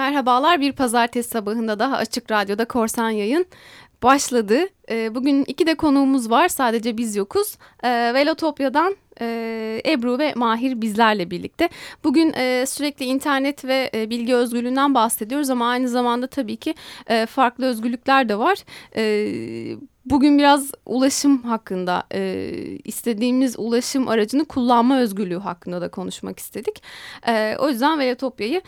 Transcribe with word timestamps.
Merhabalar 0.00 0.60
bir 0.60 0.72
pazartesi 0.72 1.30
sabahında 1.30 1.78
daha 1.78 1.96
Açık 1.96 2.30
Radyo'da 2.30 2.64
Korsan 2.64 3.10
Yayın 3.10 3.46
başladı. 4.02 4.58
Ee, 4.90 5.14
bugün 5.14 5.44
iki 5.44 5.66
de 5.66 5.74
konuğumuz 5.74 6.30
var 6.30 6.48
sadece 6.48 6.96
biz 6.96 7.16
yokuz. 7.16 7.56
Ee, 7.84 8.14
Velotopya'dan 8.14 8.96
e, 9.20 9.82
Ebru 9.86 10.18
ve 10.18 10.32
Mahir 10.36 10.80
bizlerle 10.80 11.30
birlikte. 11.30 11.68
Bugün 12.04 12.32
e, 12.32 12.66
sürekli 12.66 13.04
internet 13.04 13.64
ve 13.64 13.90
e, 13.94 14.10
bilgi 14.10 14.34
özgürlüğünden 14.34 14.94
bahsediyoruz 14.94 15.50
ama 15.50 15.68
aynı 15.68 15.88
zamanda 15.88 16.26
tabii 16.26 16.56
ki 16.56 16.74
farklı 17.28 17.66
özgürlükler 17.66 18.28
de 18.28 18.38
var. 18.38 18.58
Bugün 20.04 20.38
biraz 20.38 20.70
ulaşım 20.86 21.42
hakkında, 21.42 22.04
istediğimiz 22.84 23.58
ulaşım 23.58 24.08
aracını 24.08 24.44
kullanma 24.44 24.98
özgürlüğü 24.98 25.38
hakkında 25.38 25.80
da 25.80 25.88
konuşmak 25.88 26.38
istedik. 26.38 26.82
O 27.58 27.68
yüzden 27.68 27.98
Velotopya'yı 27.98 28.62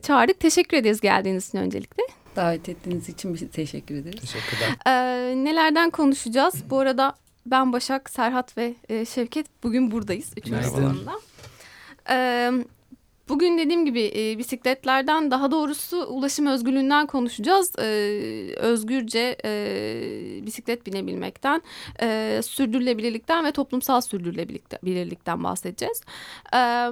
çağırdık. 0.00 0.40
Teşekkür 0.40 0.76
ederiz 0.76 1.00
geldiğiniz 1.00 1.48
için 1.48 1.58
öncelikle. 1.58 2.02
Davet 2.36 2.68
ettiğiniz 2.68 3.08
için 3.08 3.36
teşekkür 3.52 3.94
ederiz. 3.94 4.20
Teşekkürler. 4.20 4.68
Ee, 4.86 5.44
nelerden 5.44 5.90
konuşacağız? 5.90 6.54
Bu 6.70 6.78
arada 6.78 7.14
ben 7.46 7.72
Başak, 7.72 8.10
Serhat 8.10 8.58
ve 8.58 8.74
e, 8.88 9.04
Şevket 9.04 9.46
bugün 9.62 9.90
buradayız. 9.90 10.32
Üçüncü 10.36 10.64
sınıfında. 10.64 11.12
Ee, 12.10 12.52
bugün 13.28 13.58
dediğim 13.58 13.84
gibi 13.84 14.12
e, 14.16 14.38
bisikletlerden 14.38 15.30
daha 15.30 15.50
doğrusu 15.50 16.06
ulaşım 16.06 16.46
özgürlüğünden 16.46 17.06
konuşacağız. 17.06 17.72
Ee, 17.78 18.54
özgürce 18.56 19.36
e, 19.44 20.46
bisiklet 20.46 20.86
binebilmekten, 20.86 21.62
e, 22.00 22.40
sürdürülebilirlikten 22.44 23.44
ve 23.44 23.52
toplumsal 23.52 24.00
sürdürülebilirlikten 24.00 25.44
bahsedeceğiz. 25.44 26.00
Ee, 26.54 26.90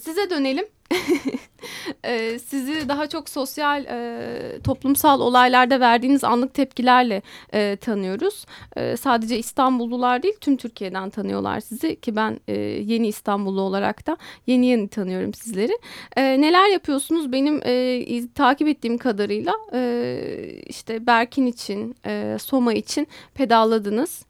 size 0.00 0.30
dönelim. 0.30 0.66
Ee, 2.04 2.38
sizi 2.38 2.88
daha 2.88 3.06
çok 3.06 3.28
sosyal 3.28 3.84
e, 3.84 4.60
toplumsal 4.64 5.20
olaylarda 5.20 5.80
verdiğiniz 5.80 6.24
anlık 6.24 6.54
tepkilerle 6.54 7.22
e, 7.54 7.76
tanıyoruz. 7.76 8.46
E, 8.76 8.96
sadece 8.96 9.38
İstanbullular 9.38 10.22
değil 10.22 10.34
tüm 10.40 10.56
Türkiye'den 10.56 11.10
tanıyorlar 11.10 11.60
sizi 11.60 12.00
ki 12.00 12.16
ben 12.16 12.40
yeni 12.82 13.08
İstanbullu 13.08 13.60
olarak 13.60 14.06
da 14.06 14.16
yeni 14.46 14.66
yeni 14.66 14.88
tanıyorum 14.88 15.34
sizleri. 15.34 15.78
Neler 16.16 16.72
yapıyorsunuz 16.72 17.32
benim 17.32 17.60
takip 18.28 18.68
ettiğim 18.68 18.98
kadarıyla 18.98 19.52
işte 20.66 21.06
Berkin 21.06 21.46
için 21.46 21.96
Soma 22.38 22.72
için 22.72 23.08
pedalladınız. 23.34 24.24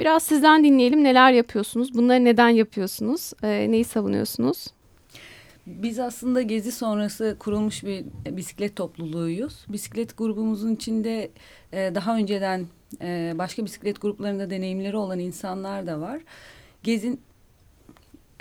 Biraz 0.00 0.22
sizden 0.22 0.64
dinleyelim 0.64 1.04
neler 1.04 1.32
yapıyorsunuz 1.32 1.94
bunları 1.94 2.24
neden 2.24 2.48
yapıyorsunuz 2.48 3.32
neyi 3.42 3.84
savunuyorsunuz? 3.84 4.66
Biz 5.68 5.98
aslında 5.98 6.42
gezi 6.42 6.72
sonrası 6.72 7.36
kurulmuş 7.38 7.84
bir 7.84 8.04
bisiklet 8.30 8.76
topluluğuyuz. 8.76 9.64
Bisiklet 9.68 10.18
grubumuzun 10.18 10.74
içinde 10.74 11.30
e, 11.72 11.92
daha 11.94 12.16
önceden 12.16 12.66
e, 13.02 13.32
başka 13.38 13.64
bisiklet 13.64 14.00
gruplarında 14.00 14.50
deneyimleri 14.50 14.96
olan 14.96 15.18
insanlar 15.18 15.86
da 15.86 16.00
var. 16.00 16.20
Gezin 16.82 17.20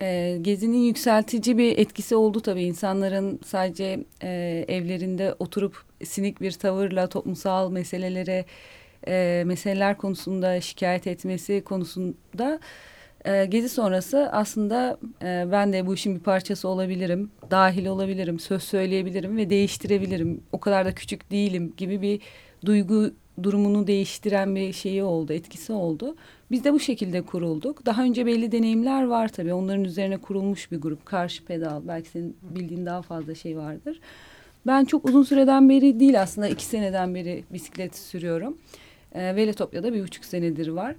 e, 0.02 0.38
gezinin 0.42 0.78
yükseltici 0.78 1.58
bir 1.58 1.78
etkisi 1.78 2.16
oldu 2.16 2.42
tabii. 2.42 2.64
insanların 2.64 3.40
sadece 3.46 4.06
e, 4.24 4.66
evlerinde 4.68 5.36
oturup 5.40 5.84
sinik 6.04 6.42
bir 6.42 6.52
tavırla 6.52 7.08
toplumsal 7.08 7.72
meselelere 7.72 8.46
e, 9.08 9.44
meseleler 9.46 9.98
konusunda 9.98 10.62
şikayet 10.62 11.08
etmesi 11.08 11.64
konusunda 11.66 12.60
e, 13.26 13.46
gezi 13.46 13.70
sonrası 13.70 14.30
aslında 14.32 14.98
e, 15.22 15.46
ben 15.52 15.74
de 15.74 15.88
bu 15.88 15.94
işin 15.94 16.16
bir 16.16 16.20
parçası 16.20 16.68
olabilirim, 16.68 17.32
dahil 17.52 17.86
olabilirim, 17.86 18.40
söz 18.40 18.64
söyleyebilirim 18.64 19.38
ve 19.38 19.50
değiştirebilirim. 19.50 20.42
O 20.52 20.60
kadar 20.60 20.86
da 20.86 20.96
küçük 20.96 21.32
değilim 21.32 21.74
gibi 21.78 22.02
bir 22.02 22.20
duygu 22.66 23.12
durumunu 23.44 23.88
değiştiren 23.88 24.56
bir 24.56 24.74
şeyi 24.74 25.04
oldu, 25.04 25.34
etkisi 25.34 25.74
oldu. 25.74 26.16
Biz 26.52 26.64
de 26.64 26.74
bu 26.74 26.80
şekilde 26.80 27.22
kurulduk. 27.22 27.86
Daha 27.86 28.04
önce 28.04 28.26
belli 28.26 28.52
deneyimler 28.52 29.04
var 29.04 29.28
tabii. 29.28 29.54
Onların 29.54 29.84
üzerine 29.84 30.18
kurulmuş 30.18 30.72
bir 30.72 30.82
grup. 30.82 31.06
Karşı 31.06 31.46
pedal. 31.46 31.82
Belki 31.88 32.10
senin 32.10 32.38
bildiğin 32.42 32.86
daha 32.86 33.02
fazla 33.02 33.36
şey 33.36 33.58
vardır. 33.58 34.00
Ben 34.68 34.86
çok 34.86 35.06
uzun 35.06 35.24
süreden 35.24 35.70
beri 35.70 36.00
değil 36.00 36.22
aslında 36.22 36.48
iki 36.48 36.66
seneden 36.66 37.16
beri 37.16 37.44
bisiklet 37.54 37.96
sürüyorum. 37.96 38.58
E, 39.16 39.36
Veletopya'da 39.36 39.94
bir 39.94 40.04
buçuk 40.04 40.26
senedir 40.26 40.68
var 40.68 40.96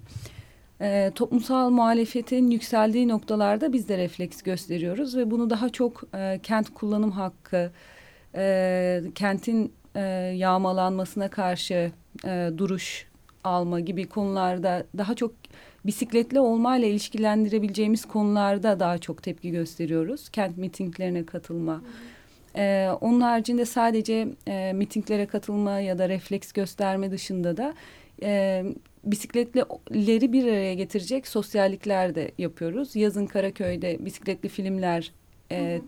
e, 0.80 1.12
toplumsal 1.14 1.70
muhalefetin 1.70 2.50
yükseldiği 2.50 3.08
noktalarda 3.08 3.72
biz 3.72 3.88
de 3.88 3.98
refleks 3.98 4.42
gösteriyoruz 4.42 5.16
ve 5.16 5.30
bunu 5.30 5.50
daha 5.50 5.68
çok 5.68 6.02
e, 6.14 6.40
kent 6.42 6.74
kullanım 6.74 7.10
hakkı, 7.10 7.70
e, 8.34 9.02
kentin 9.14 9.72
e, 9.94 10.00
yağmalanmasına 10.36 11.30
karşı 11.30 11.92
e, 12.24 12.50
duruş 12.56 13.06
alma 13.44 13.80
gibi 13.80 14.06
konularda 14.06 14.84
daha 14.98 15.14
çok 15.14 15.32
bisikletli 15.86 16.40
olmayla 16.40 16.88
ilişkilendirebileceğimiz 16.88 18.04
konularda 18.04 18.80
daha 18.80 18.98
çok 18.98 19.22
tepki 19.22 19.50
gösteriyoruz. 19.50 20.28
Kent 20.28 20.56
mitinglerine 20.56 21.26
katılma. 21.26 21.82
Ee, 22.56 22.88
onun 23.00 23.20
haricinde 23.20 23.64
sadece 23.64 24.28
e, 24.48 24.72
mitinglere 24.72 25.26
katılma 25.26 25.80
ya 25.80 25.98
da 25.98 26.08
refleks 26.08 26.52
gösterme 26.52 27.10
dışında 27.10 27.56
da 27.56 27.74
e, 28.22 28.64
bisikletlileri 29.04 30.32
bir 30.32 30.44
araya 30.44 30.74
getirecek 30.74 31.28
sosyallikler 31.28 32.14
de 32.14 32.32
yapıyoruz. 32.38 32.96
Yazın 32.96 33.26
Karaköy'de 33.26 33.96
bisikletli 34.04 34.48
filmler 34.48 35.12
e, 35.52 35.80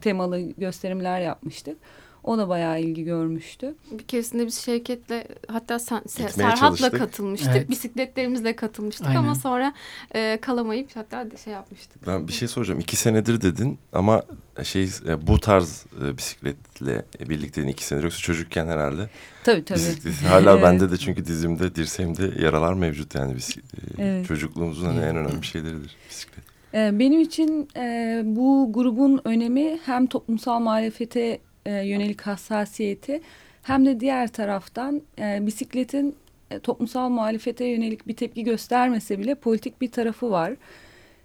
temalı 0.00 0.40
gösterimler 0.40 1.20
yapmıştık. 1.20 1.76
O 2.24 2.38
da 2.38 2.48
bayağı 2.48 2.80
ilgi 2.80 3.04
görmüştü. 3.04 3.74
Bir 3.90 4.04
keresinde 4.04 4.46
biz 4.46 4.58
Şevket'le 4.58 5.26
hatta 5.48 5.78
sen, 5.78 6.02
Serhat'la 6.06 6.90
katılmıştık. 6.90 7.50
Evet. 7.56 7.70
Bisikletlerimizle 7.70 8.56
katılmıştık 8.56 9.06
Aynen. 9.06 9.18
ama 9.18 9.34
sonra 9.34 9.74
e, 10.14 10.38
kalamayıp 10.40 10.96
hatta 10.96 11.26
şey 11.44 11.52
yapmıştık. 11.52 12.06
Ben 12.06 12.28
bir 12.28 12.32
şey 12.32 12.48
soracağım. 12.48 12.80
İki 12.80 12.96
senedir 12.96 13.40
dedin 13.40 13.78
ama 13.92 14.22
şey 14.62 14.90
e, 15.08 15.26
bu 15.26 15.40
tarz 15.40 15.86
e, 16.04 16.16
bisikletle 16.16 17.04
birlikte 17.28 17.62
iki 17.62 17.84
senedir 17.84 18.04
yoksa 18.04 18.18
çocukken 18.18 18.66
herhalde. 18.66 19.10
Tabii 19.44 19.64
tabii. 19.64 19.78
Bisiklet, 19.78 20.22
hala 20.30 20.52
evet. 20.52 20.62
bende 20.62 20.90
de 20.90 20.96
çünkü 20.96 21.26
dizimde 21.26 21.74
dirseğimde 21.74 22.42
yaralar 22.42 22.74
mevcut 22.74 23.14
yani 23.14 23.36
bisiklet. 23.36 23.64
Evet. 23.98 24.26
Çocukluğumuzun 24.26 24.86
hani 24.86 25.00
en 25.00 25.16
önemli 25.16 25.46
şeyleridir 25.46 25.96
bisiklet. 26.10 26.44
E, 26.74 26.98
benim 26.98 27.20
için 27.20 27.68
e, 27.76 28.22
bu 28.24 28.72
grubun 28.72 29.20
önemi 29.24 29.78
hem 29.86 30.06
toplumsal 30.06 30.60
muhalefete 30.60 31.38
e, 31.66 31.72
yönelik 31.72 32.20
hassasiyeti 32.20 33.20
hem 33.62 33.86
de 33.86 34.00
diğer 34.00 34.28
taraftan 34.28 35.02
e, 35.18 35.46
bisikletin 35.46 36.16
e, 36.50 36.58
toplumsal 36.58 37.08
muhalefete 37.08 37.64
yönelik 37.64 38.08
bir 38.08 38.14
tepki 38.14 38.44
göstermese 38.44 39.18
bile 39.18 39.34
politik 39.34 39.80
bir 39.80 39.90
tarafı 39.90 40.30
var. 40.30 40.52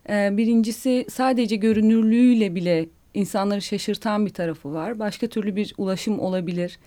E, 0.09 0.38
birincisi 0.38 1.06
sadece 1.09 1.56
görünürlüğüyle 1.56 2.56
bile 2.56 2.85
insanları 3.13 3.62
şaşırtan 3.62 4.25
bir 4.25 4.34
tarafı 4.34 4.73
var. 4.73 5.00
Başka 5.00 5.28
türlü 5.28 5.56
bir 5.56 5.73
ulaşım 5.78 6.19
olabilir. 6.19 6.79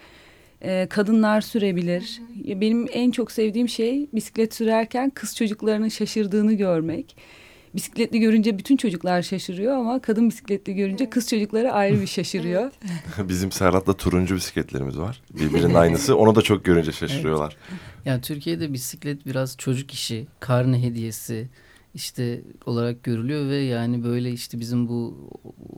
E, 0.63 0.87
kadınlar 0.91 1.41
sürebilir. 1.41 2.21
Benim 2.45 2.89
en 2.93 3.11
çok 3.11 3.33
sevdiğim 3.33 3.69
şey 3.69 4.07
bisiklet 4.15 4.55
sürerken 4.55 5.11
kız 5.11 5.37
çocuklarının 5.37 5.89
şaşırdığını 5.89 6.53
görmek 6.53 7.17
bisikletli 7.75 8.21
görünce 8.21 8.59
bütün 8.59 8.77
çocuklar 8.77 9.23
şaşırıyor 9.23 9.77
ama 9.77 10.01
kadın 10.03 10.29
bisikletli 10.29 10.75
görünce 10.75 11.05
evet. 11.05 11.15
kız 11.15 11.29
çocukları 11.29 11.73
ayrı 11.73 12.01
bir 12.01 12.07
şaşırıyor. 12.17 12.71
Bizim 13.29 13.53
Serhat'la 13.53 13.93
turuncu 13.93 14.37
bisikletlerimiz 14.37 14.99
var. 14.99 15.23
Birbirinin 15.31 15.75
aynısı. 15.75 16.17
Onu 16.17 16.35
da 16.35 16.43
çok 16.43 16.65
görünce 16.65 16.93
şaşırıyorlar. 16.93 17.57
Evet. 17.71 17.81
Yani 18.05 18.21
Türkiye'de 18.21 18.73
bisiklet 18.73 19.27
biraz 19.27 19.57
çocuk 19.57 19.93
işi, 19.93 20.27
karne 20.41 20.83
hediyesi 20.83 21.49
işte 21.95 22.43
olarak 22.67 23.03
görülüyor 23.03 23.49
ve 23.49 23.57
yani 23.57 24.05
böyle 24.05 24.33
işte 24.33 24.61
bizim 24.61 24.89
bu 24.89 25.31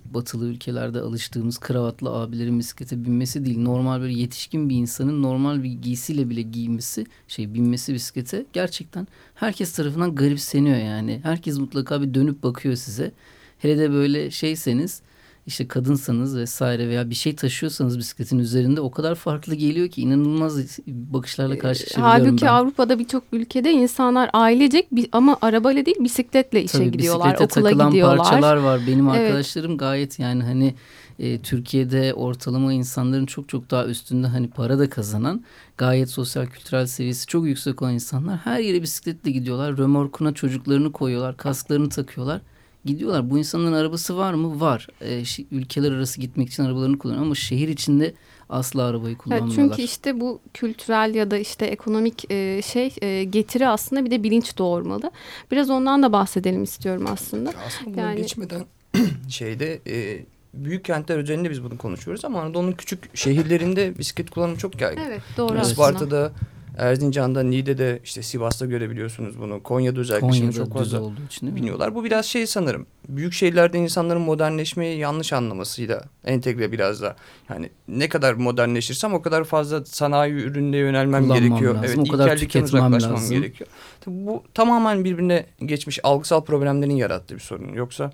batılı 0.05 0.49
ülkelerde 0.49 1.01
alıştığımız 1.01 1.59
kravatlı 1.59 2.11
abilerin 2.11 2.59
bisiklete 2.59 3.05
binmesi 3.05 3.45
değil. 3.45 3.59
Normal 3.59 4.01
böyle 4.01 4.13
yetişkin 4.13 4.69
bir 4.69 4.77
insanın 4.77 5.23
normal 5.23 5.63
bir 5.63 5.73
giysiyle 5.73 6.31
bile 6.31 6.43
giymesi 6.43 7.07
şey 7.29 7.55
binmesi 7.55 7.95
bisiklete 7.95 8.47
gerçekten 8.53 9.07
herkes 9.35 9.73
tarafından 9.73 10.15
garipseniyor 10.15 10.79
yani. 10.79 11.21
Herkes 11.23 11.59
mutlaka 11.59 12.03
bir 12.03 12.15
dönüp 12.15 12.43
bakıyor 12.43 12.77
size. 12.77 13.13
Hele 13.59 13.79
de 13.79 13.93
böyle 13.93 14.31
şeyseniz 14.31 15.03
işte 15.47 15.69
kadınsanız 15.69 16.37
vesaire 16.37 16.89
veya 16.89 17.11
bir 17.11 17.15
şey 17.15 17.37
taşıyorsanız 17.37 17.99
bisikletin 17.99 18.39
üzerinde 18.39 18.81
o 18.81 18.91
kadar 18.91 19.15
farklı 19.15 19.55
geliyor 19.55 19.89
ki 19.89 20.03
inanılmaz 20.03 20.79
bakışlarla 20.87 21.59
karşılaşabiliyorum 21.59 22.27
Halbuki 22.27 22.45
ben. 22.45 22.51
Avrupa'da 22.51 22.99
birçok 22.99 23.25
ülkede 23.33 23.73
insanlar 23.73 24.31
ailecek 24.33 24.89
ama 25.13 25.37
arabayla 25.43 25.87
değil 25.87 25.97
bisikletle 26.01 26.63
işe 26.63 26.79
Tabii, 26.79 26.91
gidiyorlar, 26.91 27.35
okula 27.35 27.47
takılan 27.49 27.91
gidiyorlar. 27.91 28.19
parçalar 28.19 28.57
var. 28.57 28.81
Benim 28.87 29.09
evet. 29.09 29.21
arkadaşlarım 29.21 29.79
gayet 29.79 30.19
yani 30.19 30.43
hani 30.43 30.75
e, 31.19 31.39
Türkiye'de 31.39 32.15
ortalama 32.15 32.73
insanların 32.73 33.27
çok 33.27 33.49
çok 33.49 33.71
daha 33.71 33.87
üstünde 33.87 34.27
hani 34.27 34.51
para 34.51 34.79
da 34.79 34.91
kazanan 34.91 35.45
gayet 35.77 36.11
sosyal 36.11 36.47
kültürel 36.47 36.87
seviyesi 36.87 37.27
çok 37.27 37.47
yüksek 37.47 37.83
olan 37.83 37.95
insanlar 37.95 38.37
her 38.37 38.61
yere 38.61 38.83
bisikletle 38.83 39.31
gidiyorlar. 39.31 39.77
Römorkuna 39.77 40.35
çocuklarını 40.35 40.93
koyuyorlar, 40.93 41.37
kasklarını 41.37 41.89
takıyorlar 41.89 42.41
gidiyorlar. 42.85 43.31
Bu 43.31 43.39
insanların 43.39 43.73
arabası 43.73 44.17
var 44.17 44.35
mı? 44.35 44.61
Var. 44.61 44.89
E, 45.01 45.23
ülkeler 45.51 45.93
arası 45.93 46.21
gitmek 46.21 46.49
için 46.49 46.65
arabalarını 46.65 46.99
kullanıyor 46.99 47.25
ama 47.25 47.35
şehir 47.35 47.69
içinde 47.69 48.15
asla 48.49 48.83
arabayı 48.83 49.17
kullanmıyorlar. 49.17 49.63
Evet, 49.63 49.71
çünkü 49.71 49.83
işte 49.83 50.21
bu 50.21 50.41
kültürel 50.55 51.15
ya 51.15 51.31
da 51.31 51.39
işte 51.39 51.67
ekonomik 51.67 52.31
e, 52.31 52.63
şey 52.63 52.95
e, 53.03 53.25
getiri 53.25 53.69
aslında 53.69 54.05
bir 54.05 54.11
de 54.11 54.23
bilinç 54.23 54.59
doğurmalı. 54.59 55.11
Biraz 55.51 55.71
ondan 55.71 56.03
da 56.03 56.13
bahsedelim 56.13 56.63
istiyorum 56.63 57.05
aslında. 57.09 57.53
Aslında 57.67 57.97
bunu 57.97 58.01
yani... 58.01 58.17
geçmeden 58.17 58.65
şeyde 59.29 59.81
e, 59.87 60.25
büyük 60.55 60.85
kentler 60.85 61.19
üzerinde 61.19 61.51
biz 61.51 61.65
bunu 61.65 61.79
konuşuyoruz 61.79 62.25
ama 62.25 62.41
Anadolu'nun 62.41 62.73
küçük 62.73 63.17
şehirlerinde 63.17 63.99
bisiklet 63.99 64.31
kullanımı 64.31 64.59
çok 64.59 64.81
yaygın. 64.81 65.03
Evet 65.03 65.23
doğru 65.37 65.61
Isparta'da, 65.61 66.33
Erzincan'da, 66.81 67.43
Niğde'de, 67.43 68.01
işte 68.05 68.23
Sivas'ta 68.23 68.67
görebiliyorsunuz 68.67 69.41
bunu. 69.41 69.63
Konya'da 69.63 70.01
özellikle 70.01 70.27
Konya'da 70.27 70.53
şimdi 70.53 70.57
çok 70.57 70.73
fazla 70.73 71.01
için, 71.27 71.57
biniyorlar. 71.57 71.95
Bu 71.95 72.05
biraz 72.05 72.27
şey 72.27 72.47
sanırım. 72.47 72.87
Büyük 73.09 73.33
şehirlerde 73.33 73.79
insanların 73.79 74.21
modernleşmeyi 74.21 74.99
yanlış 74.99 75.33
anlamasıyla 75.33 76.05
entegre 76.25 76.73
biraz 76.73 77.03
da. 77.03 77.17
Yani 77.51 77.71
ne 77.89 78.09
kadar 78.09 78.35
modernleşirsem 78.35 79.15
o 79.15 79.23
kadar 79.23 79.45
fazla 79.45 79.85
sanayi 79.85 80.33
ürününe 80.33 80.77
yönelmem 80.77 81.23
Kullanmam 81.23 81.49
gerekiyor. 81.49 81.75
Lazım, 81.75 82.01
evet, 82.01 82.09
o 82.09 82.13
kadar 82.13 82.37
tüketmem 82.37 82.93
lazım. 82.93 83.31
gerekiyor. 83.31 83.71
Tabii 84.01 84.27
bu 84.27 84.43
tamamen 84.55 85.05
birbirine 85.05 85.47
geçmiş 85.65 85.99
algısal 86.03 86.45
problemlerin 86.45 86.97
yarattığı 86.97 87.35
bir 87.35 87.41
sorun. 87.41 87.73
Yoksa 87.73 88.13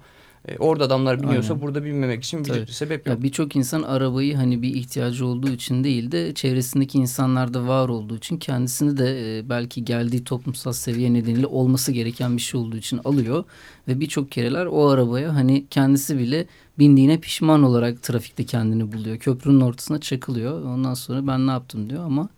e, 0.49 0.59
orada 0.59 0.85
adamlar 0.85 1.23
biniyorsa 1.23 1.55
Aynen. 1.55 1.67
burada 1.67 1.85
binmemek 1.85 2.25
için 2.25 2.45
bir 2.45 2.49
Tabii. 2.49 2.73
sebep 2.73 3.07
yok. 3.07 3.23
Birçok 3.23 3.57
insan 3.57 3.83
arabayı 3.83 4.37
hani 4.37 4.63
bir 4.63 4.75
ihtiyacı 4.75 5.27
olduğu 5.27 5.51
için 5.51 5.85
değil 5.85 6.13
de 6.13 6.35
çevresindeki 6.35 6.99
insanlarda 6.99 7.67
var 7.69 7.89
olduğu 7.89 8.17
için 8.17 8.37
kendisini 8.39 8.97
de 8.97 9.39
e, 9.39 9.49
belki 9.49 9.85
geldiği 9.85 10.25
toplumsal 10.25 10.73
seviye 10.73 11.15
nedeniyle 11.15 11.47
olması 11.47 11.93
gereken 11.93 12.37
bir 12.37 12.43
şey 12.43 12.61
olduğu 12.61 12.77
için 12.77 13.01
alıyor. 13.05 13.45
Ve 13.89 14.01
birçok 14.01 14.31
kereler 14.31 14.67
o 14.67 14.89
arabaya 14.89 15.35
hani 15.35 15.67
kendisi 15.71 16.19
bile 16.19 16.47
bindiğine 16.79 17.19
pişman 17.19 17.63
olarak 17.63 18.03
trafikte 18.03 18.45
kendini 18.45 18.93
buluyor. 18.93 19.19
Köprünün 19.19 19.61
ortasına 19.61 20.01
çakılıyor. 20.01 20.63
Ondan 20.63 20.95
sonra 20.95 21.27
ben 21.27 21.47
ne 21.47 21.51
yaptım 21.51 21.91
diyor 21.91 22.05
ama 22.05 22.29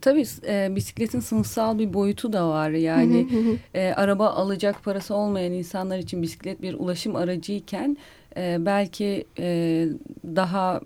Tabii 0.00 0.24
e, 0.46 0.76
bisikletin 0.76 1.20
sınıfsal 1.20 1.78
bir 1.78 1.94
boyutu 1.94 2.32
da 2.32 2.48
var. 2.48 2.70
Yani 2.70 3.28
e, 3.74 3.92
araba 3.96 4.28
alacak 4.28 4.84
parası 4.84 5.14
olmayan 5.14 5.52
insanlar 5.52 5.98
için 5.98 6.22
bisiklet 6.22 6.62
bir 6.62 6.74
ulaşım 6.74 7.16
aracıyken 7.16 7.96
e, 8.36 8.56
belki 8.60 9.24
e, 9.38 9.88
daha 10.24 10.80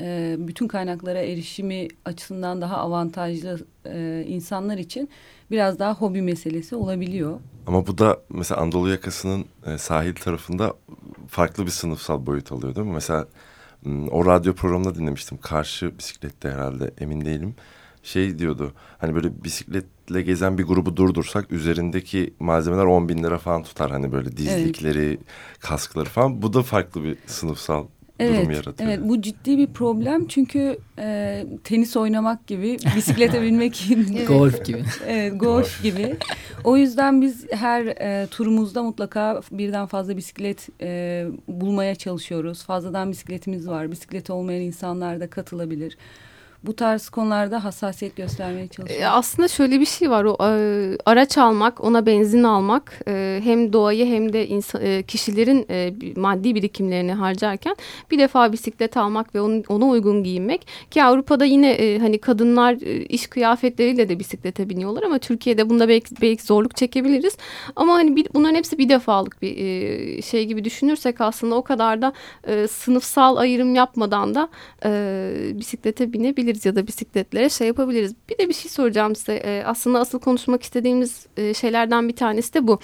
e, 0.00 0.36
bütün 0.38 0.68
kaynaklara 0.68 1.18
erişimi 1.18 1.88
açısından 2.04 2.60
daha 2.60 2.76
avantajlı 2.76 3.66
e, 3.86 4.24
insanlar 4.28 4.78
için 4.78 5.08
biraz 5.50 5.78
daha 5.78 5.94
hobi 5.94 6.22
meselesi 6.22 6.76
olabiliyor. 6.76 7.40
Ama 7.66 7.86
bu 7.86 7.98
da 7.98 8.20
mesela 8.28 8.60
Anadolu 8.60 8.90
yakasının 8.90 9.44
e, 9.66 9.78
sahil 9.78 10.14
tarafında 10.14 10.74
farklı 11.28 11.66
bir 11.66 11.70
sınıfsal 11.70 12.26
boyut 12.26 12.52
alıyor 12.52 12.74
değil 12.74 12.86
mi? 12.86 12.92
Mesela 12.92 13.26
o 14.10 14.26
radyo 14.26 14.54
programında 14.54 14.94
dinlemiştim. 14.94 15.38
Karşı 15.38 15.98
bisiklette 15.98 16.50
herhalde 16.50 16.90
emin 17.00 17.24
değilim 17.24 17.54
şey 18.02 18.38
diyordu. 18.38 18.72
Hani 18.98 19.14
böyle 19.14 19.44
bisikletle 19.44 20.22
gezen 20.22 20.58
bir 20.58 20.64
grubu 20.64 20.96
durdursak 20.96 21.52
üzerindeki 21.52 22.34
malzemeler 22.38 22.84
10 22.84 23.08
bin 23.08 23.22
lira 23.22 23.38
falan 23.38 23.62
tutar. 23.62 23.90
Hani 23.90 24.12
böyle 24.12 24.36
dizlikleri, 24.36 25.04
evet. 25.04 25.20
kaskları 25.60 26.08
falan. 26.08 26.42
Bu 26.42 26.52
da 26.52 26.62
farklı 26.62 27.04
bir 27.04 27.16
sınıfsal 27.26 27.86
evet, 28.18 28.38
durum 28.38 28.50
yaratıyor. 28.50 28.90
Evet 28.90 29.00
bu 29.02 29.22
ciddi 29.22 29.58
bir 29.58 29.66
problem 29.66 30.26
çünkü 30.26 30.78
e, 30.98 31.46
tenis 31.64 31.96
oynamak 31.96 32.46
gibi 32.46 32.76
bisiklete 32.96 33.42
binmek 33.42 33.90
evet. 34.16 34.28
golf 34.28 34.64
gibi. 34.64 34.84
Evet 35.06 35.40
golf 35.40 35.82
gibi. 35.82 36.16
O 36.64 36.76
yüzden 36.76 37.22
biz 37.22 37.46
her 37.52 37.86
e, 37.86 38.26
turumuzda 38.26 38.82
mutlaka 38.82 39.40
birden 39.52 39.86
fazla 39.86 40.16
bisiklet 40.16 40.68
e, 40.80 41.26
bulmaya 41.48 41.94
çalışıyoruz. 41.94 42.64
Fazladan 42.64 43.10
bisikletimiz 43.10 43.68
var. 43.68 43.90
Bisiklet 43.90 44.30
olmayan 44.30 44.60
insanlar 44.60 45.20
da 45.20 45.30
katılabilir 45.30 45.96
bu 46.64 46.76
tarz 46.76 47.08
konularda 47.08 47.64
hassasiyet 47.64 48.16
göstermeye 48.16 48.68
çalışıyoruz. 48.68 49.08
Aslında 49.10 49.48
şöyle 49.48 49.80
bir 49.80 49.86
şey 49.86 50.10
var. 50.10 50.24
O 50.24 50.36
e, 50.40 50.96
araç 51.06 51.38
almak, 51.38 51.84
ona 51.84 52.06
benzin 52.06 52.42
almak 52.42 53.00
e, 53.08 53.40
hem 53.44 53.72
doğayı 53.72 54.06
hem 54.06 54.32
de 54.32 54.46
insan, 54.46 54.82
e, 54.84 55.02
kişilerin 55.02 55.66
e, 55.70 55.94
maddi 56.16 56.54
birikimlerini 56.54 57.12
harcarken 57.12 57.76
bir 58.10 58.18
defa 58.18 58.52
bisiklet 58.52 58.96
almak 58.96 59.34
ve 59.34 59.40
onun, 59.40 59.64
ona 59.68 59.86
uygun 59.86 60.24
giyinmek 60.24 60.66
ki 60.90 61.04
Avrupa'da 61.04 61.44
yine 61.44 61.70
e, 61.70 61.98
hani 61.98 62.18
kadınlar 62.18 62.72
e, 62.82 63.04
iş 63.04 63.26
kıyafetleriyle 63.26 64.08
de 64.08 64.18
bisiklete 64.18 64.68
biniyorlar 64.68 65.02
ama 65.02 65.18
Türkiye'de 65.18 65.70
bunda 65.70 65.88
belki, 65.88 66.14
belki 66.22 66.42
zorluk 66.42 66.76
çekebiliriz. 66.76 67.36
Ama 67.76 67.94
hani 67.94 68.16
bir, 68.16 68.26
bunların 68.34 68.54
hepsi 68.54 68.78
bir 68.78 68.88
defalık 68.88 69.42
bir 69.42 69.56
e, 69.56 70.22
şey 70.22 70.44
gibi 70.44 70.64
düşünürsek 70.64 71.20
aslında 71.20 71.54
o 71.54 71.62
kadar 71.62 72.02
da 72.02 72.12
e, 72.46 72.66
sınıfsal 72.68 73.36
ayrım 73.36 73.74
yapmadan 73.74 74.34
da 74.34 74.48
e, 74.84 75.32
bisiklete 75.54 76.12
binebiliriz 76.12 76.51
yapabiliriz 76.52 76.66
ya 76.66 76.76
da 76.76 76.86
bisikletlere 76.86 77.48
şey 77.48 77.66
yapabiliriz. 77.66 78.14
Bir 78.28 78.38
de 78.38 78.48
bir 78.48 78.54
şey 78.54 78.70
soracağım 78.70 79.16
size. 79.16 79.34
E, 79.34 79.62
aslında 79.66 80.00
asıl 80.00 80.18
konuşmak 80.18 80.62
istediğimiz 80.62 81.26
e, 81.36 81.54
şeylerden 81.54 82.08
bir 82.08 82.16
tanesi 82.16 82.54
de 82.54 82.66
bu. 82.66 82.78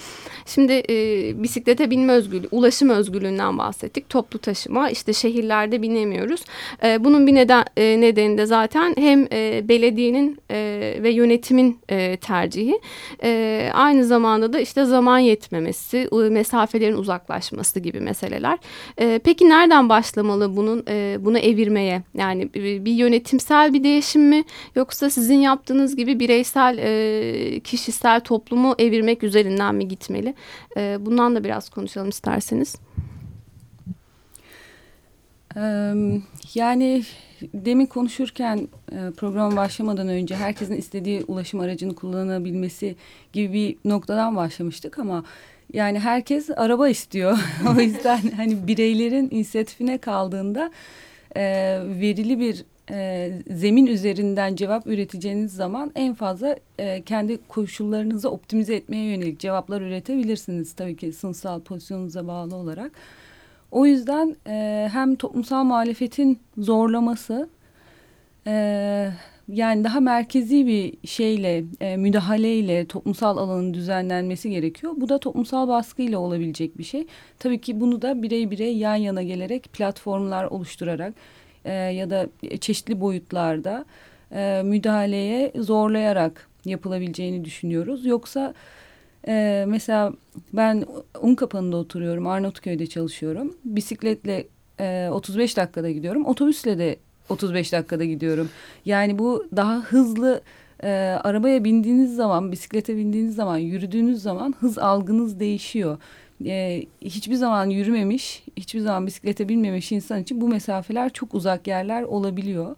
Şimdi 0.45 0.83
e, 0.89 0.95
bisiklete 1.43 1.89
binme 1.89 2.13
özgürlüğü, 2.13 2.47
ulaşım 2.51 2.89
özgürlüğünden 2.89 3.57
bahsettik. 3.57 4.09
Toplu 4.09 4.39
taşıma 4.39 4.89
işte 4.89 5.13
şehirlerde 5.13 5.81
binemiyoruz. 5.81 6.41
E, 6.83 7.03
bunun 7.03 7.27
bir 7.27 7.35
neden 7.35 7.65
e, 7.77 8.01
nedeni 8.01 8.37
de 8.37 8.45
zaten 8.45 8.95
hem 8.97 9.27
e, 9.31 9.61
belediyenin 9.67 10.37
e, 10.51 10.57
ve 11.03 11.09
yönetimin 11.11 11.79
e, 11.89 12.17
tercihi. 12.17 12.79
E, 13.23 13.69
aynı 13.73 14.05
zamanda 14.05 14.53
da 14.53 14.59
işte 14.59 14.85
zaman 14.85 15.19
yetmemesi, 15.19 16.09
mesafelerin 16.29 16.97
uzaklaşması 16.97 17.79
gibi 17.79 17.99
meseleler. 17.99 18.57
E, 18.97 19.19
peki 19.23 19.49
nereden 19.49 19.89
başlamalı 19.89 20.55
bunun 20.55 20.83
e, 20.87 21.17
bunu 21.19 21.37
evirmeye? 21.37 22.03
Yani 22.13 22.53
bir 22.53 22.91
yönetimsel 22.91 23.58
küresel 23.59 23.73
bir 23.73 23.83
değişim 23.83 24.29
mi 24.29 24.43
yoksa 24.75 25.09
sizin 25.09 25.39
yaptığınız 25.39 25.95
gibi 25.95 26.19
bireysel 26.19 26.77
e, 26.77 27.59
kişisel 27.59 28.19
toplumu 28.19 28.75
evirmek 28.77 29.23
üzerinden 29.23 29.75
mi 29.75 29.87
gitmeli? 29.87 30.33
E, 30.77 30.97
bundan 30.99 31.35
da 31.35 31.43
biraz 31.43 31.69
konuşalım 31.69 32.09
isterseniz. 32.09 32.75
Yani 36.55 37.03
demin 37.53 37.85
konuşurken 37.85 38.67
programa 39.17 39.55
başlamadan 39.55 40.07
önce 40.07 40.35
herkesin 40.35 40.77
istediği 40.77 41.23
ulaşım 41.27 41.59
aracını 41.59 41.95
kullanabilmesi 41.95 42.95
gibi 43.33 43.53
bir 43.53 43.89
noktadan 43.89 44.35
başlamıştık 44.35 44.99
ama 44.99 45.23
yani 45.73 45.99
herkes 45.99 46.49
araba 46.49 46.89
istiyor. 46.89 47.39
o 47.77 47.81
yüzden 47.81 48.21
hani 48.35 48.67
bireylerin 48.67 49.29
inisiyatifine 49.31 49.97
kaldığında 49.97 50.71
verili 51.85 52.39
bir 52.39 52.65
e, 52.91 53.31
zemin 53.49 53.85
üzerinden 53.85 54.55
cevap 54.55 54.87
üreteceğiniz 54.87 55.53
zaman 55.53 55.91
en 55.95 56.13
fazla 56.13 56.55
e, 56.79 57.01
kendi 57.01 57.47
koşullarınızı 57.47 58.31
optimize 58.31 58.75
etmeye 58.75 59.11
yönelik 59.11 59.39
cevaplar 59.39 59.81
üretebilirsiniz. 59.81 60.73
Tabii 60.73 60.95
ki 60.95 61.13
sınıfsal 61.13 61.61
pozisyonunuza 61.61 62.27
bağlı 62.27 62.55
olarak. 62.55 62.91
O 63.71 63.85
yüzden 63.85 64.35
e, 64.47 64.89
hem 64.91 65.15
toplumsal 65.15 65.63
muhalefetin 65.63 66.39
zorlaması 66.57 67.49
e, 68.47 69.11
yani 69.47 69.83
daha 69.83 69.99
merkezi 69.99 70.67
bir 70.67 71.07
şeyle 71.07 71.63
e, 71.81 71.97
müdahaleyle 71.97 72.85
toplumsal 72.85 73.37
alanın 73.37 73.73
düzenlenmesi 73.73 74.49
gerekiyor. 74.49 74.93
Bu 74.97 75.09
da 75.09 75.17
toplumsal 75.17 75.67
baskıyla 75.67 76.19
olabilecek 76.19 76.77
bir 76.77 76.83
şey. 76.83 77.07
Tabii 77.39 77.61
ki 77.61 77.81
bunu 77.81 78.01
da 78.01 78.23
birey 78.23 78.51
birey 78.51 78.77
yan 78.77 78.95
yana 78.95 79.23
gelerek 79.23 79.63
platformlar 79.73 80.45
oluşturarak 80.45 81.13
e, 81.69 81.73
ya 81.73 82.09
da 82.09 82.27
çeşitli 82.59 83.01
boyutlarda 83.01 83.85
e, 84.31 84.61
müdahaleye 84.65 85.51
zorlayarak 85.55 86.47
yapılabileceğini 86.65 87.45
düşünüyoruz. 87.45 88.05
Yoksa 88.05 88.53
e, 89.27 89.65
mesela 89.67 90.13
ben 90.53 90.85
Unkapanı'nda 91.21 91.77
oturuyorum, 91.77 92.27
Arnavutköy'de 92.27 92.87
çalışıyorum. 92.87 93.55
Bisikletle 93.65 94.47
e, 94.79 95.09
35 95.11 95.57
dakikada 95.57 95.91
gidiyorum, 95.91 96.25
otobüsle 96.25 96.77
de 96.77 96.97
35 97.29 97.73
dakikada 97.73 98.05
gidiyorum. 98.05 98.49
Yani 98.85 99.19
bu 99.19 99.47
daha 99.55 99.75
hızlı 99.75 100.41
e, 100.83 100.89
arabaya 101.23 101.63
bindiğiniz 101.63 102.15
zaman, 102.15 102.51
bisiklete 102.51 102.97
bindiğiniz 102.97 103.35
zaman, 103.35 103.57
yürüdüğünüz 103.57 104.21
zaman 104.21 104.55
hız 104.59 104.77
algınız 104.77 105.39
değişiyor 105.39 105.97
e, 106.45 106.85
hiçbir 107.01 107.35
zaman 107.35 107.69
yürümemiş, 107.69 108.43
hiçbir 108.57 108.79
zaman 108.79 109.07
bisiklete 109.07 109.49
binmemiş 109.49 109.91
insan 109.91 110.21
için 110.21 110.41
bu 110.41 110.47
mesafeler 110.47 111.13
çok 111.13 111.33
uzak 111.33 111.67
yerler 111.67 112.03
olabiliyor. 112.03 112.75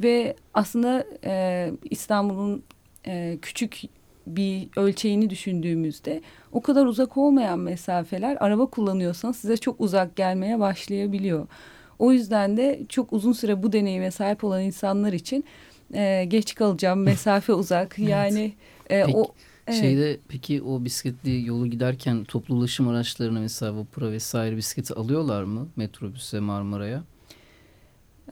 Ve 0.00 0.36
aslında 0.54 1.04
e, 1.24 1.72
İstanbul'un 1.90 2.62
e, 3.06 3.38
küçük 3.42 3.80
bir 4.26 4.68
ölçeğini 4.76 5.30
düşündüğümüzde 5.30 6.22
o 6.52 6.60
kadar 6.60 6.86
uzak 6.86 7.16
olmayan 7.16 7.58
mesafeler 7.58 8.36
araba 8.40 8.66
kullanıyorsanız 8.66 9.36
size 9.36 9.56
çok 9.56 9.80
uzak 9.80 10.16
gelmeye 10.16 10.58
başlayabiliyor. 10.60 11.46
O 11.98 12.12
yüzden 12.12 12.56
de 12.56 12.80
çok 12.88 13.12
uzun 13.12 13.32
süre 13.32 13.62
bu 13.62 13.72
deneyime 13.72 14.10
sahip 14.10 14.44
olan 14.44 14.62
insanlar 14.62 15.12
için 15.12 15.44
e, 15.94 16.24
geç 16.28 16.54
kalacağım, 16.54 17.02
mesafe 17.02 17.52
uzak. 17.52 17.98
Yani 17.98 18.52
evet. 18.90 19.02
e, 19.02 19.06
Peki. 19.06 19.18
o 19.18 19.34
Evet. 19.66 19.80
Şeyde 19.80 20.20
peki 20.28 20.62
o 20.62 20.84
bisikletli 20.84 21.46
yolu 21.46 21.66
giderken 21.66 22.24
toplu 22.24 22.54
ulaşım 22.54 22.88
araçlarına 22.88 23.40
mesela 23.40 23.76
vapura 23.76 24.12
vesaire 24.12 24.56
bisikleti 24.56 24.94
alıyorlar 24.94 25.42
mı 25.42 25.68
metrobüse 25.76 26.40
Marmara'ya? 26.40 27.04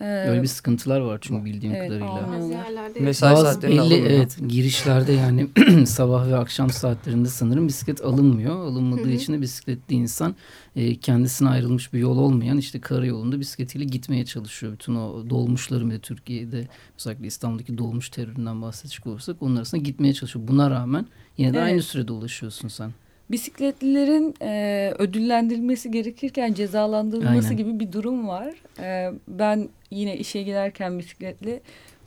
Ee, 0.01 0.29
Öyle 0.29 0.43
bir 0.43 0.47
sıkıntılar 0.47 1.01
var 1.01 1.19
çünkü 1.21 1.45
bildiğim 1.45 1.75
evet, 1.75 1.89
kadarıyla. 1.89 2.29
Mesai 3.01 3.35
Bazı 3.35 3.63
belli 3.63 3.95
evet 3.95 4.39
girişlerde 4.49 5.13
yani 5.13 5.49
sabah 5.87 6.29
ve 6.29 6.37
akşam 6.37 6.71
saatlerinde 6.71 7.29
sanırım 7.29 7.69
bisiklet 7.69 8.05
alınmıyor. 8.05 8.57
Alınmadığı 8.57 9.11
için 9.11 9.33
de 9.33 9.41
bisikletli 9.41 9.95
insan 9.95 10.35
e, 10.77 10.97
kendisine 10.97 11.49
ayrılmış 11.49 11.93
bir 11.93 11.99
yol 11.99 12.19
olmayan 12.19 12.59
işte 12.59 12.81
karayolunda 12.81 13.41
bisikletiyle 13.41 13.85
gitmeye 13.85 14.25
çalışıyor. 14.25 14.73
Bütün 14.73 14.95
o 14.95 15.31
dolmuşları 15.31 15.91
ve 15.91 15.99
Türkiye'de 15.99 16.69
özellikle 16.99 17.27
İstanbul'daki 17.27 17.79
dolmuş 17.79 18.09
teröründen 18.09 18.63
bahsedecek 18.63 19.07
olursak 19.07 19.43
onun 19.43 19.57
arasında 19.57 19.81
gitmeye 19.81 20.15
çalışıyor. 20.15 20.49
Buna 20.49 20.71
rağmen 20.71 21.07
yine 21.39 21.55
de 21.55 21.59
evet. 21.59 21.67
aynı 21.67 21.83
sürede 21.83 22.13
ulaşıyorsun 22.13 22.69
sen 22.69 22.93
bisikletlilerin 23.31 24.35
e, 24.43 24.93
ödüllendirilmesi 24.99 25.91
gerekirken 25.91 26.53
cezalandırılması 26.53 27.49
Aynen. 27.49 27.57
gibi 27.57 27.81
bir 27.81 27.93
durum 27.93 28.29
var. 28.29 28.55
E, 28.81 29.13
ben 29.29 29.69
yine 29.91 30.17
işe 30.17 30.43
giderken 30.43 30.99
bisikletli 30.99 31.61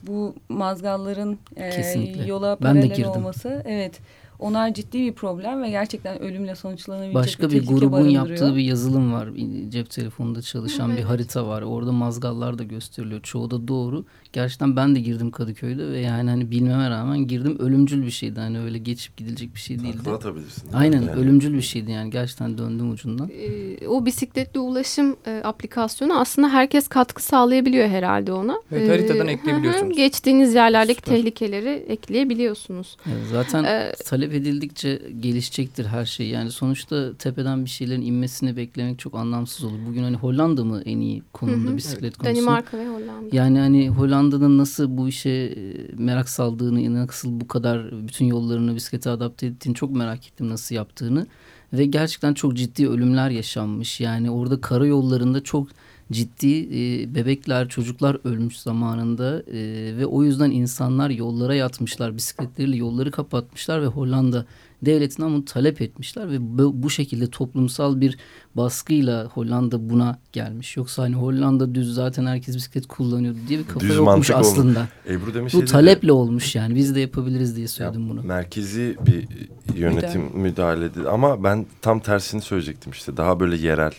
bu 0.03 0.35
mazgalların 0.49 1.39
e, 1.57 2.25
yola 2.25 2.55
paralel 2.55 3.05
olması 3.05 3.63
evet 3.65 3.99
onlar 4.41 4.73
ciddi 4.73 4.99
bir 4.99 5.13
problem 5.13 5.61
ve 5.61 5.69
gerçekten 5.69 6.21
ölümle 6.21 6.55
sonuçlanabilecek 6.55 7.15
Başka 7.15 7.49
bir, 7.49 7.61
bir 7.61 7.67
grubun 7.67 8.09
yaptığı 8.09 8.55
bir 8.55 8.61
yazılım 8.61 9.13
var. 9.13 9.29
Cep 9.69 9.89
telefonunda 9.89 10.41
çalışan 10.41 10.89
evet. 10.89 10.99
bir 10.99 11.03
harita 11.03 11.47
var. 11.47 11.61
Orada 11.61 11.91
mazgallar 11.91 12.57
da 12.57 12.63
gösteriliyor. 12.63 13.21
Çoğu 13.21 13.51
da 13.51 13.67
doğru. 13.67 14.05
Gerçekten 14.33 14.75
ben 14.75 14.95
de 14.95 14.99
girdim 14.99 15.31
Kadıköy'de 15.31 15.87
ve 15.87 15.99
yani 15.99 16.29
hani 16.29 16.51
bilmeme 16.51 16.89
rağmen 16.89 17.27
girdim. 17.27 17.57
Ölümcül 17.59 18.05
bir 18.05 18.11
şeydi. 18.11 18.39
Hani 18.39 18.59
öyle 18.59 18.77
geçip 18.77 19.17
gidilecek 19.17 19.55
bir 19.55 19.59
şey 19.59 19.79
değildi. 19.79 19.97
Takla 19.97 20.13
atabilirsin. 20.13 20.73
Aynen 20.73 21.01
yani. 21.01 21.11
ölümcül 21.11 21.53
bir 21.53 21.61
şeydi 21.61 21.91
yani. 21.91 22.09
Gerçekten 22.09 22.57
döndüm 22.57 22.91
ucundan. 22.91 23.29
Ee, 23.29 23.87
o 23.87 24.05
bisikletli 24.05 24.59
ulaşım 24.59 25.15
e, 25.27 25.41
aplikasyonu 25.43 26.19
aslında 26.19 26.49
herkes 26.49 26.87
katkı 26.87 27.23
sağlayabiliyor 27.23 27.87
herhalde 27.87 28.33
ona. 28.33 28.61
Evet 28.71 28.89
haritadan 28.89 29.27
ee, 29.27 29.31
ekleyebiliyorsunuz. 29.31 29.97
Geçtiğiniz 29.97 30.55
yerlerdeki 30.55 30.99
Süper. 30.99 31.15
tehlikeleri 31.15 31.69
ekleyebiliyorsunuz. 31.69 32.97
Evet, 33.05 33.23
zaten 33.31 33.63
ee, 33.63 33.91
talep 34.05 34.30
talep 34.31 34.41
edildikçe 34.41 35.01
gelişecektir 35.19 35.85
her 35.85 36.05
şey. 36.05 36.27
Yani 36.27 36.51
sonuçta 36.51 37.13
tepeden 37.17 37.65
bir 37.65 37.69
şeylerin 37.69 38.01
inmesini 38.01 38.57
beklemek 38.57 38.99
çok 38.99 39.15
anlamsız 39.15 39.63
olur. 39.63 39.79
Bugün 39.87 40.03
hani 40.03 40.17
Hollanda 40.17 40.63
mı 40.63 40.81
en 40.85 40.99
iyi 40.99 41.23
konumda 41.33 41.69
hı 41.69 41.73
hı. 41.73 41.77
bisiklet 41.77 42.03
evet. 42.03 42.17
konusu? 42.17 42.35
Danimarka 42.35 42.77
ve 42.77 42.87
Hollanda. 42.87 43.35
Yani 43.35 43.59
hani 43.59 43.89
Hollanda'nın 43.89 44.57
nasıl 44.57 44.97
bu 44.97 45.07
işe 45.07 45.29
e, 45.29 45.73
merak 45.97 46.29
saldığını, 46.29 46.93
nasıl 46.93 47.39
bu 47.41 47.47
kadar 47.47 48.07
bütün 48.07 48.25
yollarını 48.25 48.75
bisiklete 48.75 49.09
adapte 49.09 49.47
ettiğini 49.47 49.75
çok 49.75 49.91
merak 49.91 50.27
ettim 50.27 50.49
nasıl 50.49 50.75
yaptığını. 50.75 51.27
Ve 51.73 51.85
gerçekten 51.85 52.33
çok 52.33 52.53
ciddi 52.53 52.89
ölümler 52.89 53.29
yaşanmış. 53.29 53.99
Yani 53.99 54.31
orada 54.31 54.61
karayollarında 54.61 55.43
çok 55.43 55.67
ciddi 56.11 56.59
e, 56.59 57.15
bebekler, 57.15 57.69
çocuklar 57.69 58.17
ölmüş 58.23 58.59
zamanında 58.59 59.39
e, 59.39 59.57
ve 59.97 60.05
o 60.05 60.23
yüzden 60.23 60.51
insanlar 60.51 61.09
yollara 61.09 61.55
yatmışlar, 61.55 62.17
bisikletleriyle 62.17 62.77
yolları 62.77 63.11
kapatmışlar 63.11 63.81
ve 63.81 63.85
Hollanda 63.85 64.45
devletine 64.81 65.25
bunu 65.25 65.45
talep 65.45 65.81
etmişler 65.81 66.31
ve 66.31 66.37
bu, 66.39 66.83
bu 66.83 66.89
şekilde 66.89 67.27
toplumsal 67.27 68.01
bir 68.01 68.17
baskıyla 68.55 69.25
Hollanda 69.25 69.89
buna 69.89 70.19
gelmiş. 70.33 70.77
Yoksa 70.77 71.03
hani 71.03 71.15
Hollanda 71.15 71.75
düz 71.75 71.93
zaten 71.93 72.25
herkes 72.25 72.55
bisiklet 72.55 72.87
kullanıyordu 72.87 73.37
diye 73.47 73.59
bir 73.59 73.67
kafa 73.67 73.79
düz 73.79 73.95
yokmuş 73.95 74.31
aslında. 74.31 74.87
Ebru 75.09 75.33
demiş 75.33 75.53
bu 75.53 75.65
taleple 75.65 76.07
de, 76.07 76.11
olmuş 76.11 76.55
yani 76.55 76.75
biz 76.75 76.95
de 76.95 76.99
yapabiliriz 76.99 77.55
diye 77.55 77.67
söyledim 77.67 78.09
bunu. 78.09 78.23
Merkezi 78.23 78.97
bir 79.07 79.27
yönetim 79.75 80.21
müdahale 80.33 80.85
edildi 80.85 81.09
ama 81.09 81.43
ben 81.43 81.65
tam 81.81 81.99
tersini 81.99 82.41
söyleyecektim 82.41 82.91
işte 82.91 83.17
daha 83.17 83.39
böyle 83.39 83.55
yerel 83.55 83.93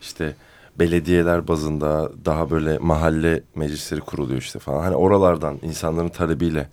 işte 0.00 0.34
belediyeler 0.78 1.48
bazında 1.48 2.10
daha 2.24 2.50
böyle 2.50 2.78
mahalle 2.78 3.42
meclisleri 3.54 4.00
kuruluyor 4.00 4.40
işte 4.40 4.58
falan. 4.58 4.82
Hani 4.82 4.96
oralardan 4.96 5.58
insanların 5.62 6.08
talebiyle 6.08 6.68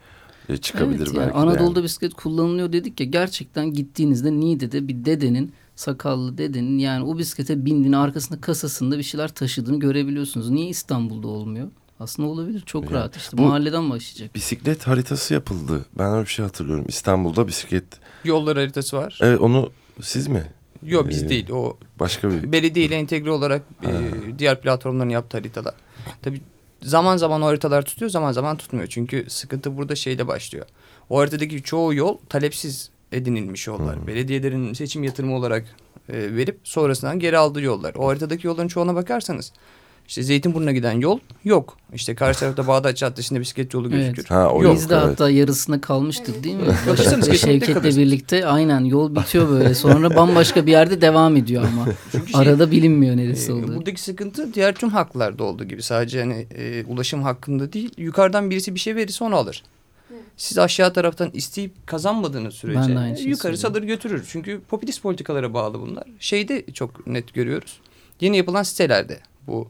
e, 0.49 0.57
çıkabilir 0.57 1.07
evet, 1.07 1.15
belki. 1.15 1.19
Yani 1.19 1.31
Anadolu'da 1.31 1.79
yani. 1.79 1.83
bisiklet 1.83 2.13
kullanılıyor 2.13 2.73
dedik 2.73 2.99
ya 2.99 3.05
gerçekten 3.05 3.73
gittiğinizde 3.73 4.31
Niğde'de 4.31 4.87
bir 4.87 5.05
dedenin 5.05 5.53
sakallı 5.75 6.37
dedenin 6.37 6.77
yani 6.77 7.05
o 7.05 7.17
bisiklete 7.17 7.65
bindiğini 7.65 7.97
arkasında 7.97 8.41
kasasında 8.41 8.97
bir 8.97 9.03
şeyler 9.03 9.27
taşıdığını 9.27 9.79
görebiliyorsunuz. 9.79 10.49
Niye 10.49 10.67
İstanbul'da 10.67 11.27
olmuyor? 11.27 11.67
Aslında 11.99 12.29
olabilir 12.29 12.63
çok 12.65 12.83
yani, 12.83 12.93
rahat 12.93 13.17
işte 13.17 13.41
mahalleden 13.41 13.89
başlayacak. 13.89 14.35
Bisiklet 14.35 14.87
haritası 14.87 15.33
yapıldı. 15.33 15.85
Ben 15.97 16.13
öyle 16.13 16.25
bir 16.25 16.29
şey 16.29 16.45
hatırlıyorum. 16.45 16.85
İstanbul'da 16.87 17.47
bisiklet 17.47 17.83
yollar 18.23 18.57
haritası 18.57 18.97
var. 18.97 19.19
Evet 19.21 19.39
onu 19.39 19.71
siz 20.01 20.27
mi 20.27 20.43
Yok 20.83 21.09
biz 21.09 21.23
ee, 21.23 21.29
değil. 21.29 21.49
O 21.51 21.77
başka 21.99 22.29
bir 22.29 22.51
belediye 22.51 22.85
ile 22.85 22.95
entegre 22.95 23.31
olarak 23.31 23.61
e, 23.83 23.89
diğer 24.39 24.61
platformların 24.61 25.09
yaptığı 25.09 25.37
haritalar. 25.37 25.73
Tabii 26.21 26.41
zaman 26.81 27.17
zaman 27.17 27.41
o 27.41 27.45
haritalar 27.45 27.81
tutuyor, 27.81 28.11
zaman 28.11 28.31
zaman 28.31 28.57
tutmuyor. 28.57 28.87
Çünkü 28.87 29.25
sıkıntı 29.29 29.77
burada 29.77 29.95
şeyle 29.95 30.27
başlıyor. 30.27 30.65
O 31.09 31.19
haritadaki 31.19 31.63
çoğu 31.63 31.93
yol 31.93 32.17
talepsiz 32.29 32.89
edinilmiş 33.11 33.67
yollar. 33.67 33.95
Hmm. 33.95 34.07
Belediyelerin 34.07 34.73
seçim 34.73 35.03
yatırımı 35.03 35.35
olarak 35.35 35.65
e, 36.09 36.35
verip 36.35 36.59
sonrasından 36.63 37.19
geri 37.19 37.37
aldığı 37.37 37.61
yollar. 37.61 37.95
O 37.95 38.07
haritadaki 38.07 38.47
yolların 38.47 38.67
çoğuna 38.67 38.95
bakarsanız 38.95 39.53
işte 40.07 40.23
Zeytinburnu'na 40.23 40.71
giden 40.71 40.99
yol 40.99 41.19
yok. 41.43 41.77
İşte 41.93 42.15
karşı 42.15 42.39
tarafta 42.39 42.67
Bağdat 42.67 42.97
Caddesi'nde 42.97 43.39
bisiklet 43.39 43.73
yolu 43.73 43.89
gözükür. 43.89 44.21
Evet. 44.21 44.31
Ha, 44.31 44.49
o 44.49 44.63
yok. 44.63 44.75
Biz 44.75 44.89
de 44.89 44.95
evet. 44.95 45.03
hatta 45.03 45.29
yarısında 45.29 45.81
kalmıştık 45.81 46.43
değil 46.43 46.55
mi? 46.55 46.63
işte 46.93 47.37
Şevket'le 47.37 47.83
birlikte 47.83 48.45
aynen 48.45 48.83
yol 48.83 49.15
bitiyor 49.15 49.49
böyle. 49.49 49.75
Sonra 49.75 50.15
bambaşka 50.15 50.65
bir 50.65 50.71
yerde 50.71 51.01
devam 51.01 51.37
ediyor 51.37 51.63
ama. 51.63 51.87
Çünkü 52.11 52.31
şey, 52.31 52.41
Arada 52.41 52.71
bilinmiyor 52.71 53.17
neresi 53.17 53.51
e, 53.51 53.53
olduğu. 53.53 53.75
Buradaki 53.75 54.01
sıkıntı 54.01 54.53
diğer 54.53 54.75
tüm 54.75 54.89
haklarda 54.89 55.43
olduğu 55.43 55.63
gibi. 55.63 55.83
Sadece 55.83 56.19
hani 56.19 56.47
e, 56.55 56.85
ulaşım 56.85 57.23
hakkında 57.23 57.73
değil. 57.73 57.91
Yukarıdan 57.97 58.49
birisi 58.49 58.75
bir 58.75 58.79
şey 58.79 58.95
verirse 58.95 59.23
onu 59.23 59.35
alır. 59.35 59.63
Siz 60.37 60.57
aşağı 60.57 60.93
taraftan 60.93 61.29
isteyip 61.33 61.87
kazanmadığınız 61.87 62.53
sürece 62.53 63.29
yukarı 63.29 63.57
salır 63.57 63.83
götürür. 63.83 64.27
Çünkü 64.31 64.61
popülist 64.69 65.01
politikalara 65.03 65.53
bağlı 65.53 65.81
bunlar. 65.81 66.03
Şeyde 66.19 66.65
çok 66.73 67.07
net 67.07 67.33
görüyoruz. 67.33 67.79
Yeni 68.21 68.37
yapılan 68.37 68.63
sitelerde 68.63 69.19
bu 69.47 69.67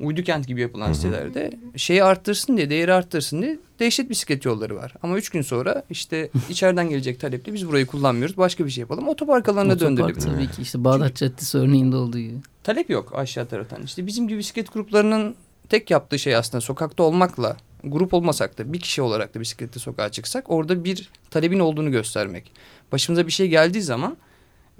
uydu 0.00 0.22
kent 0.22 0.46
gibi 0.46 0.60
yapılan 0.60 0.86
Hı-hı. 0.86 0.94
sitelerde 0.94 1.50
şeyi 1.76 2.04
arttırsın 2.04 2.56
diye, 2.56 2.70
değeri 2.70 2.92
arttırsın 2.92 3.42
diye 3.42 3.58
dehşet 3.78 4.10
bisiklet 4.10 4.44
yolları 4.44 4.76
var. 4.76 4.94
Ama 5.02 5.16
üç 5.16 5.28
gün 5.28 5.42
sonra 5.42 5.82
işte 5.90 6.30
içeriden 6.50 6.88
gelecek 6.88 7.20
taleple 7.20 7.54
biz 7.54 7.68
burayı 7.68 7.86
kullanmıyoruz. 7.86 8.36
Başka 8.36 8.66
bir 8.66 8.70
şey 8.70 8.80
yapalım. 8.82 9.08
Otopark 9.08 9.48
alanına 9.48 9.72
Otopark 9.72 9.98
döndürelim. 9.98 10.20
tabii 10.20 10.50
ki 10.50 10.62
işte 10.62 10.84
Bağdat 10.84 11.16
Caddesi 11.16 11.58
örneğinde 11.58 11.96
olduğu 11.96 12.18
gibi. 12.18 12.36
Talep 12.62 12.90
yok 12.90 13.12
aşağı 13.14 13.46
taraftan. 13.46 13.82
İşte 13.82 14.06
bizim 14.06 14.28
gibi 14.28 14.38
bisiklet 14.38 14.72
gruplarının 14.72 15.34
tek 15.68 15.90
yaptığı 15.90 16.18
şey 16.18 16.36
aslında 16.36 16.60
sokakta 16.60 17.02
olmakla 17.02 17.56
grup 17.84 18.14
olmasak 18.14 18.58
da 18.58 18.72
bir 18.72 18.80
kişi 18.80 19.02
olarak 19.02 19.34
da 19.34 19.40
bisikletle 19.40 19.80
sokağa 19.80 20.08
çıksak 20.08 20.50
orada 20.50 20.84
bir 20.84 21.10
talebin 21.30 21.58
olduğunu 21.58 21.90
göstermek. 21.90 22.52
Başımıza 22.92 23.26
bir 23.26 23.32
şey 23.32 23.48
geldiği 23.48 23.82
zaman 23.82 24.16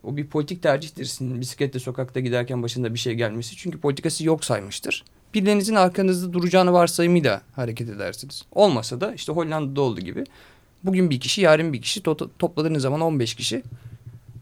o 0.05 0.17
bir 0.17 0.27
politik 0.27 0.63
tercihtir. 0.63 1.05
Sizin 1.05 1.41
bisikletle 1.41 1.81
sokakta 1.81 2.21
giderken 2.21 2.63
başında 2.63 2.95
bir 2.95 2.99
şey 2.99 3.15
gelmesi. 3.15 3.57
Çünkü 3.57 3.79
politikası 3.81 4.25
yok 4.25 4.45
saymıştır. 4.45 5.05
Birinizin 5.35 5.75
arkanızda 5.75 6.33
duracağını 6.33 6.73
varsayımıyla 6.73 7.43
hareket 7.53 7.89
edersiniz. 7.89 8.45
Olmasa 8.53 9.01
da 9.01 9.15
işte 9.15 9.33
Hollanda'da 9.33 9.81
olduğu 9.81 10.01
gibi 10.01 10.25
bugün 10.85 11.11
bir 11.11 11.21
kişi 11.21 11.41
yarın 11.41 11.73
bir 11.73 11.83
kişi 11.83 12.03
to 12.03 12.17
topladığınız 12.39 12.83
zaman 12.83 13.01
15 13.01 13.35
kişi 13.35 13.63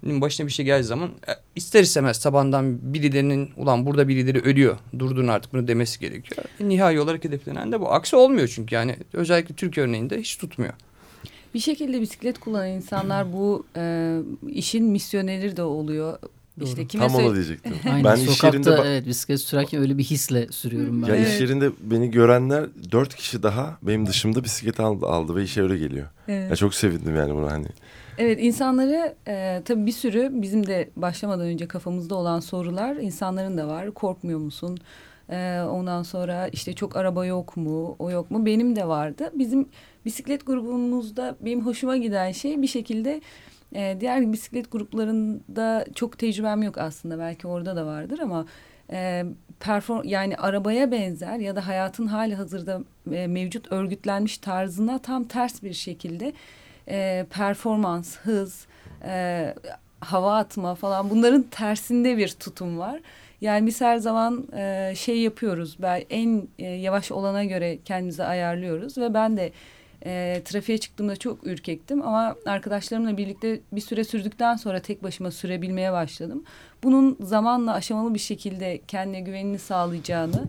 başına 0.03 0.47
bir 0.47 0.53
şey 0.53 0.65
geldiği 0.65 0.85
zaman 0.85 1.09
e, 1.29 1.33
ister 1.57 1.83
istemez 1.83 2.19
tabandan 2.19 2.95
birilerinin 2.95 3.51
ulan 3.57 3.87
burada 3.87 4.09
birileri 4.09 4.41
ölüyor 4.41 4.79
durdurun 4.99 5.29
artık 5.29 5.53
bunu 5.53 5.69
demesi 5.69 6.01
gerekiyor. 6.01 6.45
E, 6.61 6.69
nihai 6.69 7.01
olarak 7.01 7.25
hedeflenen 7.25 7.73
de 7.73 7.81
bu. 7.81 7.93
Aksi 7.93 8.17
olmuyor 8.17 8.49
çünkü 8.55 8.75
yani 8.75 8.97
özellikle 9.13 9.55
Türk 9.55 9.79
örneğinde 9.79 10.21
hiç 10.21 10.37
tutmuyor. 10.37 10.73
Bir 11.55 11.61
şekilde 11.61 12.01
bisiklet 12.01 12.39
kullanan 12.41 12.69
insanlar 12.69 13.33
bu 13.33 13.67
e, 13.77 14.19
işin 14.49 14.85
misyoneri 14.85 15.57
de 15.57 15.63
oluyor. 15.63 16.19
Doğru. 16.61 16.69
İşte 16.69 16.87
kime 16.87 17.07
Tam 17.07 17.17
onu 17.17 17.35
diyecektim. 17.35 17.75
Aynen. 17.85 18.05
Ben 18.05 18.17
Sokakta, 18.17 18.33
iş 18.33 18.45
yerinde 18.45 18.83
evet 18.85 19.07
bisiklet 19.07 19.41
sürerken 19.41 19.81
öyle 19.81 19.99
bir 19.99 20.05
hisle 20.05 20.49
sürüyorum 20.49 21.03
ben. 21.03 21.09
Ya 21.09 21.17
evet. 21.17 21.29
iş 21.29 21.41
yerinde 21.41 21.71
beni 21.81 22.11
görenler 22.11 22.67
dört 22.93 23.15
kişi 23.15 23.43
daha 23.43 23.79
benim 23.83 24.07
dışımda 24.07 24.45
bisiklet 24.45 24.81
aldı, 24.81 25.07
aldı 25.07 25.37
ve 25.37 25.43
işe 25.43 25.63
öyle 25.63 25.79
geliyor. 25.79 26.07
Evet. 26.29 26.51
Ya 26.51 26.57
çok 26.57 26.75
sevindim 26.75 27.17
yani 27.17 27.35
bunu 27.35 27.51
hani. 27.51 27.67
Evet 28.19 28.39
insanları 28.41 29.15
e, 29.29 29.63
tabii 29.65 29.87
bir 29.87 29.93
sürü 29.93 30.31
bizim 30.33 30.67
de 30.67 30.91
başlamadan 30.97 31.47
önce 31.47 31.69
kafamızda 31.69 32.15
olan 32.15 32.41
sorular 32.41 32.97
insanların 32.97 33.59
da 33.59 33.69
var. 33.69 33.91
Korkmuyor 33.91 34.39
musun? 34.39 34.79
E, 35.31 35.61
ondan 35.61 36.03
sonra 36.03 36.49
işte 36.49 36.73
çok 36.73 36.97
araba 36.97 37.27
yok 37.27 37.57
mu? 37.57 37.97
O 37.99 38.11
yok 38.11 38.31
mu? 38.31 38.47
Benim 38.47 38.77
de 38.77 38.89
vardı. 38.89 39.31
Bizim 39.35 39.69
bisiklet 40.05 40.47
grubumuzda 40.47 41.37
benim 41.41 41.67
hoşuma 41.67 41.97
giden 41.97 42.33
şey 42.33 42.63
bir 42.63 42.67
şekilde 42.67 43.21
e, 43.75 43.97
diğer 44.01 44.33
bisiklet 44.33 44.73
gruplarında 44.73 45.85
çok 45.95 46.19
tecrübem 46.19 46.63
yok 46.63 46.79
aslında. 46.79 47.19
Belki 47.19 47.47
orada 47.47 47.77
da 47.77 47.87
vardır 47.87 48.19
ama 48.19 48.47
e, 48.91 49.25
perform 49.61 50.09
yani 50.09 50.37
arabaya 50.37 50.91
benzer 50.91 51.37
ya 51.37 51.57
da 51.57 51.67
hayatın 51.67 52.07
hali 52.07 52.35
hazırda 52.35 52.81
e, 53.13 53.27
mevcut 53.27 53.73
örgütlenmiş 53.73 54.39
tarzına 54.39 54.99
tam 54.99 55.25
ters 55.25 55.63
bir 55.63 55.73
şekilde 55.73 56.33
performans, 57.31 58.17
hız, 58.17 58.67
hava 60.01 60.37
atma 60.37 60.75
falan 60.75 61.11
bunların 61.11 61.43
tersinde 61.43 62.17
bir 62.17 62.29
tutum 62.29 62.79
var. 62.79 63.01
Yani 63.43 63.67
biz 63.67 63.81
her 63.81 63.97
zaman 63.97 64.49
e, 64.57 64.93
şey 64.97 65.21
yapıyoruz. 65.21 65.77
Ben 65.79 66.03
en 66.11 66.49
e, 66.59 66.65
yavaş 66.67 67.13
olana 67.13 67.45
göre 67.45 67.79
kendimizi 67.85 68.25
ayarlıyoruz 68.25 68.99
ve 68.99 69.15
ben 69.15 69.37
de 69.37 69.53
e, 70.07 70.43
trafiğe 70.45 70.79
çıktığımda 70.79 71.17
çok 71.17 71.47
ürkektim 71.47 72.03
ama 72.03 72.37
arkadaşlarımla 72.47 73.17
birlikte 73.17 73.61
bir 73.73 73.81
süre 73.81 74.05
sürdükten 74.05 74.57
sonra 74.57 74.81
tek 74.81 75.03
başıma 75.03 75.31
sürebilmeye 75.31 75.93
başladım. 75.93 76.45
Bunun 76.83 77.17
zamanla 77.21 77.75
aşamalı 77.75 78.15
bir 78.15 78.19
şekilde 78.19 78.81
kendine 78.89 79.21
güvenini 79.21 79.59
sağlayacağını 79.59 80.49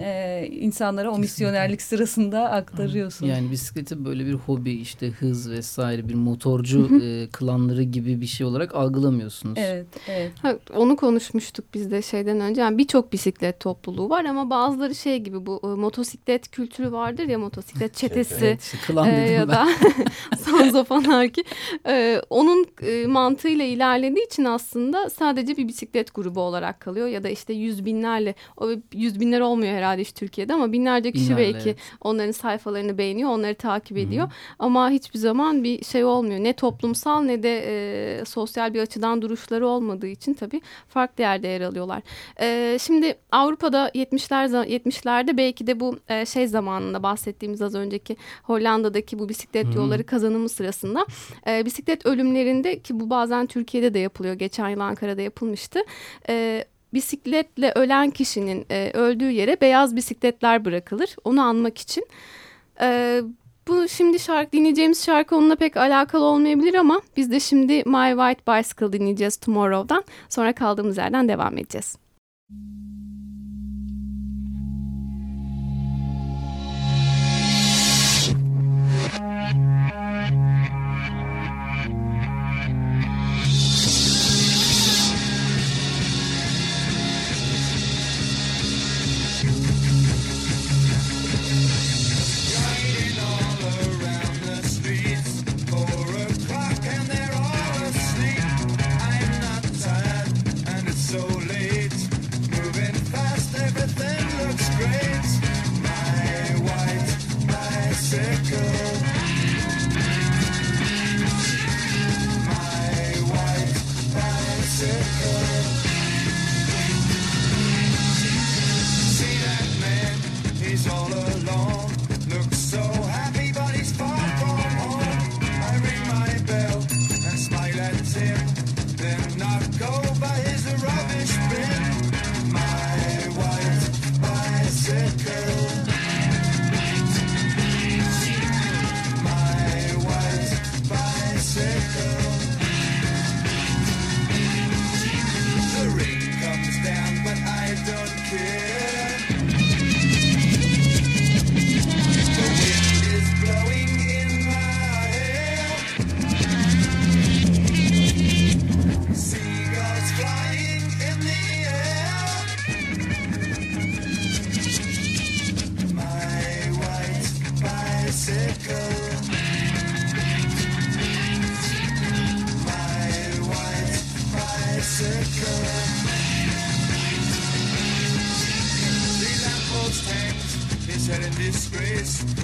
e, 0.00 0.46
insanlara 0.50 1.10
o 1.10 1.18
misyonerlik 1.18 1.82
sırasında 1.82 2.50
aktarıyorsun. 2.50 3.26
Yani 3.26 3.50
bisikleti 3.50 4.04
böyle 4.04 4.26
bir 4.26 4.34
hobi 4.34 4.72
işte 4.72 5.10
hız 5.10 5.50
vesaire 5.50 6.08
bir 6.08 6.14
motorcu 6.14 7.02
e, 7.02 7.28
klanları 7.32 7.82
gibi 7.82 8.20
bir 8.20 8.26
şey 8.26 8.46
olarak 8.46 8.74
algılamıyorsunuz. 8.74 9.58
Evet, 9.58 9.86
evet. 10.08 10.32
Ha, 10.42 10.56
onu 10.76 10.96
konuşmuştuk 10.96 11.64
biz 11.74 11.90
de 11.90 12.02
şeyden 12.02 12.40
önce. 12.40 12.60
Yani 12.60 12.78
birçok 12.78 13.12
bisiklet 13.12 13.60
topluluğu 13.60 14.10
var 14.10 14.24
ama 14.24 14.50
bazıları 14.50 14.94
şey 14.94 15.18
gibi 15.18 15.46
bu 15.46 15.60
e, 15.64 15.66
motosiklet 15.66 16.50
kültürü 16.50 16.92
vardır 16.92 17.24
ya 17.24 17.38
motosiklet 17.38 17.94
çetesi 17.94 18.44
evet, 18.44 18.62
işte 18.62 18.78
klan 18.86 19.08
e, 19.08 19.30
ya 19.30 19.48
da 19.48 19.68
Sanzofanarki. 20.38 21.44
E, 21.86 22.22
onun 22.30 22.66
e, 22.82 23.06
mantığıyla 23.06 23.64
ilerlediği 23.64 24.26
için 24.26 24.44
aslında 24.44 25.10
sadece 25.10 25.56
bir 25.56 25.68
bisiklet 25.68 26.14
grubu 26.14 26.40
olarak 26.40 26.80
kalıyor 26.80 27.06
ya 27.06 27.22
da 27.22 27.28
işte 27.28 27.52
yüz 27.52 27.84
binlerle 27.84 28.34
o 28.56 28.70
yüz 28.92 29.20
binler 29.20 29.40
olmuyor 29.40 29.72
herhalde 29.76 30.02
işte 30.02 30.20
Türkiye'de 30.20 30.54
ama 30.54 30.72
binlerce 30.72 31.12
kişi 31.12 31.30
Binlerle, 31.30 31.54
belki 31.54 31.68
evet. 31.68 31.78
onların 32.00 32.32
sayfalarını 32.32 32.98
beğeniyor, 32.98 33.30
onları 33.30 33.54
takip 33.54 33.98
ediyor. 33.98 34.26
Hı-hı. 34.26 34.34
Ama 34.58 34.90
hiçbir 34.90 35.18
zaman 35.18 35.64
bir 35.64 35.84
şey 35.84 36.04
olmuyor. 36.04 36.40
Ne 36.40 36.52
toplumsal 36.52 37.22
ne 37.22 37.42
de 37.42 37.62
e, 37.66 38.24
sosyal 38.24 38.74
bir 38.74 38.80
açıdan 38.80 39.22
duruşları 39.22 39.66
olmadığı 39.66 40.06
için 40.06 40.34
tabii 40.34 40.60
farklı 40.88 41.22
yerde 41.22 41.48
yer 41.48 41.60
alıyorlar. 41.60 42.02
E, 42.40 42.78
şimdi 42.80 43.18
Avrupa'da 43.32 43.88
70'ler 43.88 44.66
70'lerde 44.66 45.36
belki 45.36 45.66
de 45.66 45.80
bu 45.80 45.98
e, 46.08 46.26
şey 46.26 46.46
zamanında 46.46 47.02
bahsettiğimiz 47.02 47.62
az 47.62 47.74
önceki 47.74 48.16
Hollanda'daki 48.42 49.18
bu 49.18 49.28
bisiklet 49.28 49.66
Hı-hı. 49.66 49.76
yolları 49.76 50.06
kazanımı 50.06 50.48
sırasında 50.48 51.06
e, 51.46 51.64
bisiklet 51.66 52.06
ölümlerinde 52.06 52.78
ki 52.78 53.00
bu 53.00 53.10
bazen 53.10 53.46
Türkiye'de 53.46 53.94
de 53.94 53.98
yapılıyor. 53.98 54.34
Geçen 54.34 54.68
yıl 54.68 54.80
Ankara'da 54.80 55.22
yapılmıştı. 55.22 55.80
E, 56.28 56.64
bisikletle 56.96 57.72
ölen 57.74 58.10
kişinin 58.10 58.66
e, 58.70 58.90
öldüğü 58.94 59.30
yere 59.30 59.60
beyaz 59.60 59.96
bisikletler 59.96 60.64
bırakılır. 60.64 61.16
Onu 61.24 61.42
anmak 61.42 61.78
için. 61.78 62.06
E, 62.80 63.20
bu 63.68 63.88
şimdi 63.88 64.18
şarkı 64.18 64.52
dinleyeceğimiz 64.52 65.04
şarkı 65.04 65.36
onunla 65.36 65.56
pek 65.56 65.76
alakalı 65.76 66.24
olmayabilir 66.24 66.74
ama 66.74 67.00
biz 67.16 67.30
de 67.30 67.40
şimdi 67.40 67.72
My 67.72 68.10
White 68.10 68.52
Bicycle 68.52 68.92
dinleyeceğiz 68.92 69.36
Tomorrow'dan. 69.36 70.04
Sonra 70.28 70.52
kaldığımız 70.52 70.98
yerden 70.98 71.28
devam 71.28 71.58
edeceğiz. 71.58 71.96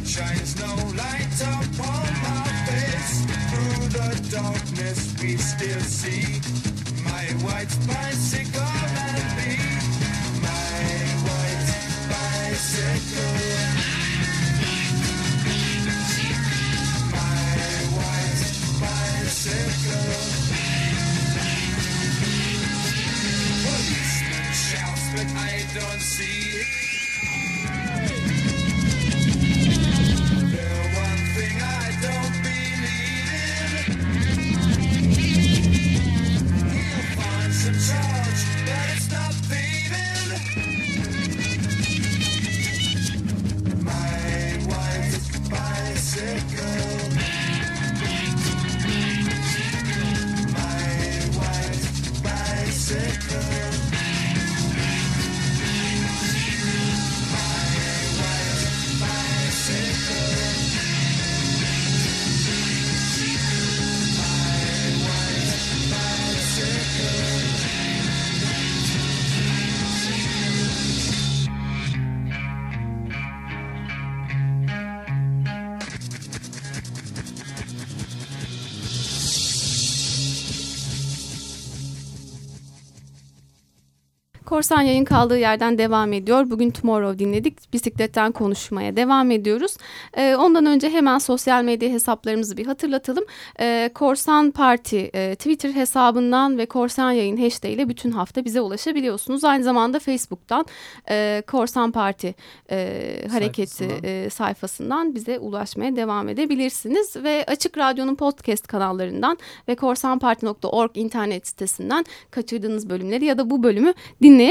shines 0.05 0.59
no 0.61 0.75
light 0.97 1.41
upon 1.41 2.09
my 2.27 2.49
face. 2.67 3.25
Through 3.51 3.89
the 3.99 4.11
darkness, 4.31 5.15
we 5.23 5.37
still 5.37 5.81
see 5.81 6.41
my 7.05 7.25
white 7.45 7.75
bicycle. 7.87 8.72
second. 46.15 46.92
Korsan 84.53 84.83
yayın 84.83 85.05
kaldığı 85.05 85.39
yerden 85.39 85.79
devam 85.79 86.13
ediyor. 86.13 86.51
Bugün 86.51 86.71
Tomorrow 86.71 87.19
dinledik. 87.19 87.73
Bisikletten 87.73 88.33
konuşmaya 88.33 88.97
devam 88.97 89.31
ediyoruz. 89.31 89.77
E, 90.17 90.37
ondan 90.37 90.67
önce 90.67 90.91
hemen 90.91 91.19
sosyal 91.19 91.65
medya 91.65 91.89
hesaplarımızı 91.89 92.57
bir 92.57 92.67
hatırlatalım. 92.67 93.25
E, 93.61 93.91
Korsan 93.95 94.51
Parti 94.51 95.11
e, 95.15 95.35
Twitter 95.35 95.73
hesabından 95.73 96.59
ve 96.59 96.67
Korsan 96.67 97.13
Yayın 97.13 97.37
hashtag 97.37 97.73
ile 97.73 97.89
bütün 97.89 98.11
hafta 98.11 98.45
bize 98.45 98.61
ulaşabiliyorsunuz. 98.61 99.45
Aynı 99.45 99.65
zamanda 99.65 99.99
Facebook'tan 99.99 100.67
e, 101.11 101.43
Korsan 101.47 101.93
Parti 101.93 102.35
e, 102.71 103.27
hareketi 103.31 103.77
sayfasından. 103.77 104.25
E, 104.25 104.31
sayfasından 104.31 105.15
bize 105.15 105.39
ulaşmaya 105.39 105.97
devam 105.97 106.29
edebilirsiniz. 106.29 107.17
Ve 107.17 107.45
Açık 107.47 107.79
Radyo'nun 107.79 108.15
podcast 108.15 108.67
kanallarından 108.67 109.39
ve 109.69 109.75
korsanparti.org 109.75 110.91
internet 110.95 111.47
sitesinden 111.47 112.05
kaçırdığınız 112.31 112.91
bölümleri 112.91 113.25
ya 113.25 113.39
da 113.39 113.51
bu 113.51 113.63
bölümü 113.63 113.95
dinleyebilirsiniz. 114.23 114.42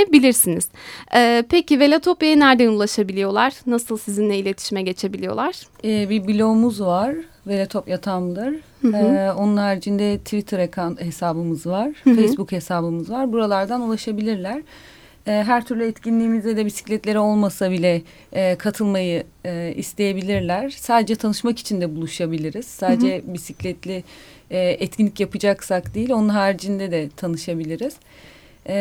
Ee, 1.16 1.44
peki 1.50 1.80
Velatopya'ya 1.80 2.36
nereden 2.36 2.68
ulaşabiliyorlar? 2.68 3.54
Nasıl 3.66 3.98
sizinle 3.98 4.38
iletişime 4.38 4.82
geçebiliyorlar? 4.82 5.56
Ee, 5.84 6.10
bir 6.10 6.28
blogumuz 6.28 6.82
var. 6.82 7.16
Velatopya 7.48 8.02
Tumblr. 8.02 8.54
Ee, 8.94 9.32
onun 9.32 9.58
haricinde 9.58 10.18
Twitter 10.18 10.60
hesabımız 11.00 11.68
var. 11.68 11.92
Hı 12.04 12.10
hı. 12.10 12.16
Facebook 12.16 12.52
hesabımız 12.52 13.10
var. 13.10 13.34
Buralardan 13.34 13.82
ulaşabilirler. 13.82 14.62
Her 15.26 15.66
türlü 15.66 15.86
etkinliğimize 15.86 16.58
de 16.58 16.66
bisikletleri 16.66 17.20
olmasa 17.20 17.72
bile 17.72 18.02
e, 18.34 18.56
katılmayı 18.56 19.24
e, 19.46 19.74
isteyebilirler. 19.76 20.70
Sadece 20.70 21.16
tanışmak 21.16 21.60
için 21.60 21.82
de 21.82 21.96
buluşabiliriz. 21.96 22.66
Sadece 22.66 23.18
hı 23.18 23.28
hı. 23.28 23.34
bisikletli 23.34 24.04
e, 24.52 24.60
etkinlik 24.60 25.20
yapacaksak 25.20 25.96
değil, 25.96 26.12
onun 26.12 26.30
haricinde 26.30 26.92
de 26.92 27.10
tanışabiliriz. 27.18 27.94
E, 28.68 28.76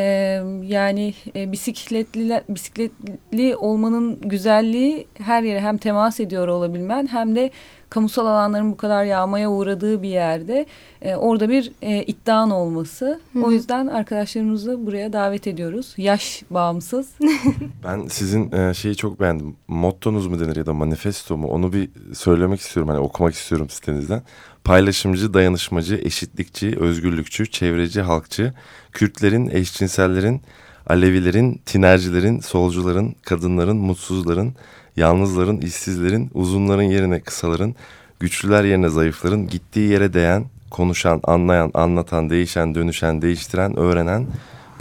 yani 0.62 1.14
e, 1.37 1.53
bisikletli 1.53 2.43
bisikletli 2.49 3.57
olmanın 3.57 4.21
güzelliği 4.21 5.07
her 5.19 5.43
yere 5.43 5.61
hem 5.61 5.79
temas 5.79 6.21
ediyor 6.21 6.49
olabilmen 6.49 7.07
hem 7.07 7.37
de 7.37 7.51
kamusal 7.90 8.27
alanların 8.27 8.73
bu 8.73 8.77
kadar 8.77 9.05
yağmaya 9.05 9.51
uğradığı 9.51 10.03
bir 10.03 10.09
yerde 10.09 10.66
e, 11.03 11.16
orada 11.16 11.49
bir 11.49 11.73
e, 11.83 12.03
iddian 12.03 12.51
olması. 12.51 13.21
Hı. 13.33 13.43
O 13.43 13.51
yüzden 13.51 13.87
arkadaşlarımızı 13.87 14.87
buraya 14.87 15.12
davet 15.12 15.47
ediyoruz. 15.47 15.95
Yaş 15.97 16.43
bağımsız. 16.51 17.09
ben 17.85 18.07
sizin 18.07 18.53
e, 18.53 18.75
şeyi 18.75 18.97
çok 18.97 19.21
beğendim. 19.21 19.57
Mottonuz 19.69 20.27
mu 20.27 20.40
denir 20.40 20.57
ya 20.57 20.66
da 20.66 20.75
manifesto 20.75 21.37
mu? 21.37 21.49
Onu 21.49 21.73
bir 21.73 21.90
söylemek 22.14 22.61
istiyorum. 22.61 22.88
Hani 22.88 23.01
okumak 23.01 23.35
istiyorum 23.35 23.71
sitenizden. 23.71 24.23
Paylaşımcı, 24.64 25.35
dayanışmacı, 25.35 26.01
eşitlikçi, 26.05 26.77
özgürlükçü, 26.81 27.51
çevreci, 27.51 28.01
halkçı, 28.01 28.53
Kürtlerin, 28.92 29.51
eşcinsellerin, 29.51 30.42
Alevilerin, 30.87 31.61
tinercilerin, 31.66 32.40
solcuların, 32.40 33.14
kadınların, 33.23 33.77
mutsuzların, 33.77 34.55
Yalnızların, 34.96 35.61
işsizlerin, 35.61 36.31
uzunların 36.35 36.83
yerine 36.83 37.20
kısaların, 37.20 37.75
güçlüler 38.20 38.64
yerine 38.64 38.88
zayıfların, 38.88 39.49
gittiği 39.49 39.90
yere 39.90 40.12
değen, 40.12 40.44
konuşan, 40.70 41.20
anlayan, 41.25 41.70
anlatan, 41.75 42.31
değişen, 42.31 42.75
dönüşen, 42.75 43.23
değiştiren, 43.23 43.77
öğrenen, 43.77 44.27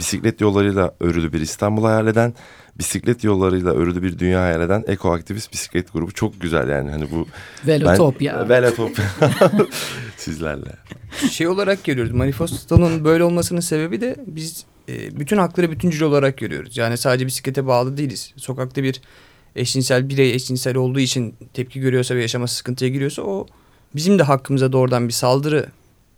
bisiklet 0.00 0.40
yollarıyla 0.40 0.94
örülü 1.00 1.32
bir 1.32 1.40
İstanbul 1.40 1.84
hayal 1.84 2.06
eden, 2.06 2.34
bisiklet 2.78 3.24
yollarıyla 3.24 3.72
örülü 3.72 4.02
bir 4.02 4.18
dünya 4.18 4.42
hayal 4.42 4.60
eden 4.62 4.84
ekoaktivist 4.86 5.52
bisiklet 5.52 5.92
grubu 5.92 6.12
çok 6.12 6.40
güzel 6.40 6.68
yani 6.68 6.90
hani 6.90 7.10
bu 7.10 7.26
Velotopya. 7.66 8.40
Ben, 8.40 8.48
Velotopya 8.48 9.04
sizlerle. 10.16 10.76
Şey 11.30 11.48
olarak 11.48 11.84
görüyoruz 11.84 12.12
manifestonun 12.12 13.04
böyle 13.04 13.24
olmasının 13.24 13.60
sebebi 13.60 14.00
de 14.00 14.16
biz 14.26 14.64
e, 14.88 15.20
bütün 15.20 15.38
hakları 15.38 15.70
bütüncül 15.70 16.02
olarak 16.02 16.38
görüyoruz. 16.38 16.76
Yani 16.76 16.96
sadece 16.96 17.26
bisiklete 17.26 17.66
bağlı 17.66 17.96
değiliz. 17.96 18.32
Sokakta 18.36 18.82
bir 18.82 19.00
eşcinsel 19.56 20.08
birey 20.08 20.34
eşcinsel 20.34 20.76
olduğu 20.76 21.00
için 21.00 21.34
tepki 21.54 21.80
görüyorsa 21.80 22.14
ve 22.14 22.22
yaşama 22.22 22.46
sıkıntıya 22.46 22.90
giriyorsa 22.90 23.22
o 23.22 23.46
bizim 23.94 24.18
de 24.18 24.22
hakkımıza 24.22 24.72
doğrudan 24.72 25.08
bir 25.08 25.12
saldırı 25.12 25.66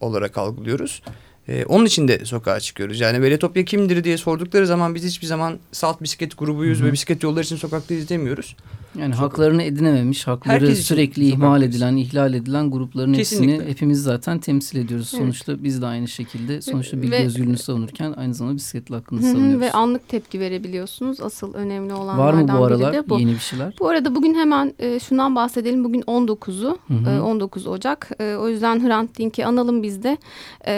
olarak 0.00 0.38
algılıyoruz. 0.38 1.02
Ee, 1.48 1.64
onun 1.64 1.86
için 1.86 2.08
de 2.08 2.24
sokağa 2.24 2.60
çıkıyoruz. 2.60 3.00
Yani 3.00 3.22
Veletopya 3.22 3.64
kimdir 3.64 4.04
diye 4.04 4.18
sordukları 4.18 4.66
zaman 4.66 4.94
biz 4.94 5.04
hiçbir 5.04 5.26
zaman 5.26 5.58
salt 5.72 6.02
bisiklet 6.02 6.38
grubuyuz 6.38 6.78
Hı 6.78 6.82
-hı. 6.82 6.86
ve 6.86 6.92
bisiklet 6.92 7.22
yolları 7.22 7.44
için 7.44 7.56
sokaktayız 7.56 8.08
demiyoruz. 8.08 8.56
Yani 8.98 9.14
Sokak. 9.14 9.32
haklarını 9.32 9.62
edinememiş, 9.62 10.26
hakları 10.26 10.76
sürekli 10.76 11.24
ihmal 11.24 11.62
edilen, 11.62 11.96
ihlal 11.96 12.34
edilen 12.34 12.70
grupların 12.70 13.12
Kesinlikle. 13.12 13.52
hepsini 13.54 13.70
hepimiz 13.70 14.02
zaten 14.02 14.38
temsil 14.38 14.78
ediyoruz. 14.78 15.10
Evet. 15.12 15.22
Sonuçta 15.22 15.64
biz 15.64 15.82
de 15.82 15.86
aynı 15.86 16.08
şekilde 16.08 16.62
sonuçta 16.62 16.96
bilgi 16.96 17.10
ve, 17.10 17.26
özgürlüğünü 17.26 17.58
savunurken 17.58 18.14
aynı 18.16 18.34
zamanda 18.34 18.56
bisikletli 18.56 18.94
hakkını 18.94 19.22
savunuyoruz. 19.22 19.60
Ve 19.60 19.72
anlık 19.72 20.08
tepki 20.08 20.40
verebiliyorsunuz. 20.40 21.20
Asıl 21.20 21.54
önemli 21.54 21.94
olanlardan 21.94 22.48
Var 22.48 22.54
mı 22.54 22.58
bu 22.60 22.64
aralar 22.64 22.92
de 22.92 23.08
bu. 23.08 23.20
yeni 23.20 23.32
bir 23.32 23.38
şeyler? 23.38 23.74
Bu 23.80 23.88
arada 23.88 24.14
bugün 24.14 24.34
hemen 24.34 24.74
e, 24.78 25.00
şundan 25.00 25.36
bahsedelim. 25.36 25.84
Bugün 25.84 26.02
19'u, 26.02 26.78
e, 27.16 27.20
19 27.20 27.66
Ocak. 27.66 28.10
E, 28.20 28.34
o 28.34 28.48
yüzden 28.48 28.88
Hrant 28.88 29.18
Dink'i 29.18 29.46
analım 29.46 29.82
biz 29.82 30.02
de. 30.02 30.18
E, 30.66 30.72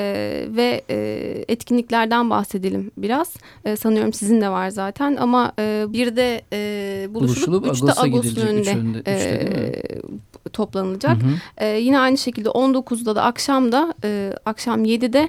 ve 0.57 0.83
e, 0.91 1.45
etkinliklerden 1.49 2.31
bahsedelim 2.31 2.91
biraz. 2.97 3.35
E, 3.65 3.77
sanıyorum 3.77 4.13
sizin 4.13 4.41
de 4.41 4.49
var 4.49 4.69
zaten 4.69 5.17
ama 5.17 5.53
e, 5.59 5.85
bir 5.89 6.17
de 6.17 6.43
e, 6.53 7.15
buluşulup, 7.15 7.65
buluşulup 7.65 7.93
3'te 7.93 8.04
Ağustos'un 8.13 8.47
önünde, 8.47 8.71
önünde 8.71 9.03
e, 9.07 10.51
toplanılacak. 10.53 11.23
Hı 11.23 11.27
hı. 11.27 11.65
E, 11.65 11.81
yine 11.81 11.99
aynı 11.99 12.19
şekilde 12.19 12.49
19'da 12.49 13.17
da 13.17 13.23
akşamda 13.23 13.95
e, 14.05 14.33
akşam 14.45 14.85
7'de 14.85 15.29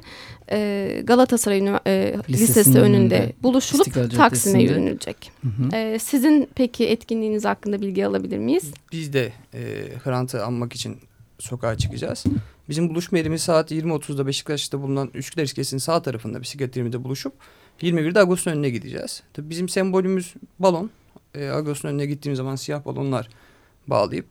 e, 0.52 1.02
Galatasaray 1.04 1.58
e, 1.88 2.16
Lisesi 2.30 2.70
önünde, 2.70 2.82
önünde 2.82 3.34
buluşulup 3.44 4.12
Taksim'e 4.18 4.64
yürünülecek. 4.64 5.32
Hı 5.42 5.48
hı. 5.48 5.76
E, 5.76 6.00
sizin 6.00 6.50
peki 6.56 6.88
etkinliğiniz 6.88 7.46
hakkında 7.46 7.82
bilgi 7.82 8.06
alabilir 8.06 8.38
miyiz? 8.38 8.72
Biz 8.92 9.14
de 9.14 9.34
e, 9.54 9.60
Hrant'ı 10.04 10.46
anmak 10.46 10.74
için 10.74 10.98
sokağa 11.40 11.78
çıkacağız. 11.78 12.24
Bizim 12.70 12.90
buluşma 12.90 13.18
yerimiz 13.18 13.42
saat 13.42 13.72
20.30'da 13.72 14.28
Beşiktaş'ta 14.28 14.82
bulunan 14.82 15.10
Üsküdar 15.14 15.44
İskelesi'nin 15.44 15.80
sağ 15.80 16.02
tarafında 16.02 16.42
bisiklet 16.42 16.76
yerimizde 16.76 17.04
buluşup 17.04 17.34
21'de 17.82 18.20
Agos'un 18.20 18.52
önüne 18.52 18.70
gideceğiz. 18.70 19.24
Tabii 19.34 19.50
bizim 19.50 19.70
sembolümüz 19.70 20.34
balon 20.60 20.92
e, 21.38 21.50
Agos'un 21.50 21.90
önüne 21.90 22.06
gittiğimiz 22.06 22.38
zaman 22.38 22.56
siyah 22.56 22.86
balonlar 22.86 23.30
bağlayıp 23.88 24.26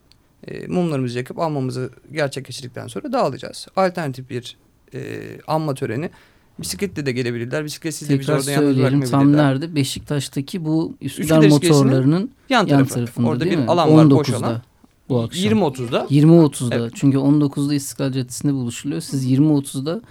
e, 0.47 0.67
mumlarımızı 0.67 1.17
yakıp 1.17 1.39
almamızı 1.39 1.89
gerçekleştirdikten 2.11 2.87
sonra 2.87 3.13
dağılacağız. 3.13 3.67
Alternatif 3.75 4.29
bir 4.29 4.57
e, 4.93 5.21
anma 5.47 5.73
töreni 5.73 6.09
bisikletle 6.59 7.05
de 7.05 7.11
gelebilirler. 7.11 7.65
Bisikletsiz 7.65 8.09
de 8.09 8.19
biz 8.19 8.29
orada 8.29 8.51
yalnız 8.51 8.77
bırakmayabilirler. 8.77 9.11
Tam 9.11 9.33
nerede? 9.33 9.75
Beşiktaş'taki 9.75 10.65
bu 10.65 10.95
Üsküdar 11.01 11.47
motorlarının 11.47 12.31
yan, 12.49 12.67
tarafı. 12.67 12.81
yan 12.81 12.87
tarafında 12.87 13.27
Orada 13.27 13.43
değil 13.43 13.57
bir 13.57 13.61
mi? 13.61 13.65
alan 13.67 13.93
var 13.95 14.09
boş 14.11 14.29
alan. 14.29 14.61
Bu 15.09 15.21
akşam. 15.21 15.43
20.30'da. 15.43 16.07
20.30'da. 16.09 16.75
Evet. 16.75 16.91
Çünkü 16.95 17.17
19'da 17.17 17.73
İstiklal 17.73 18.11
Caddesi'nde 18.11 18.53
buluşuluyor. 18.53 19.01
Siz 19.01 19.31
20.30'da 19.31 20.01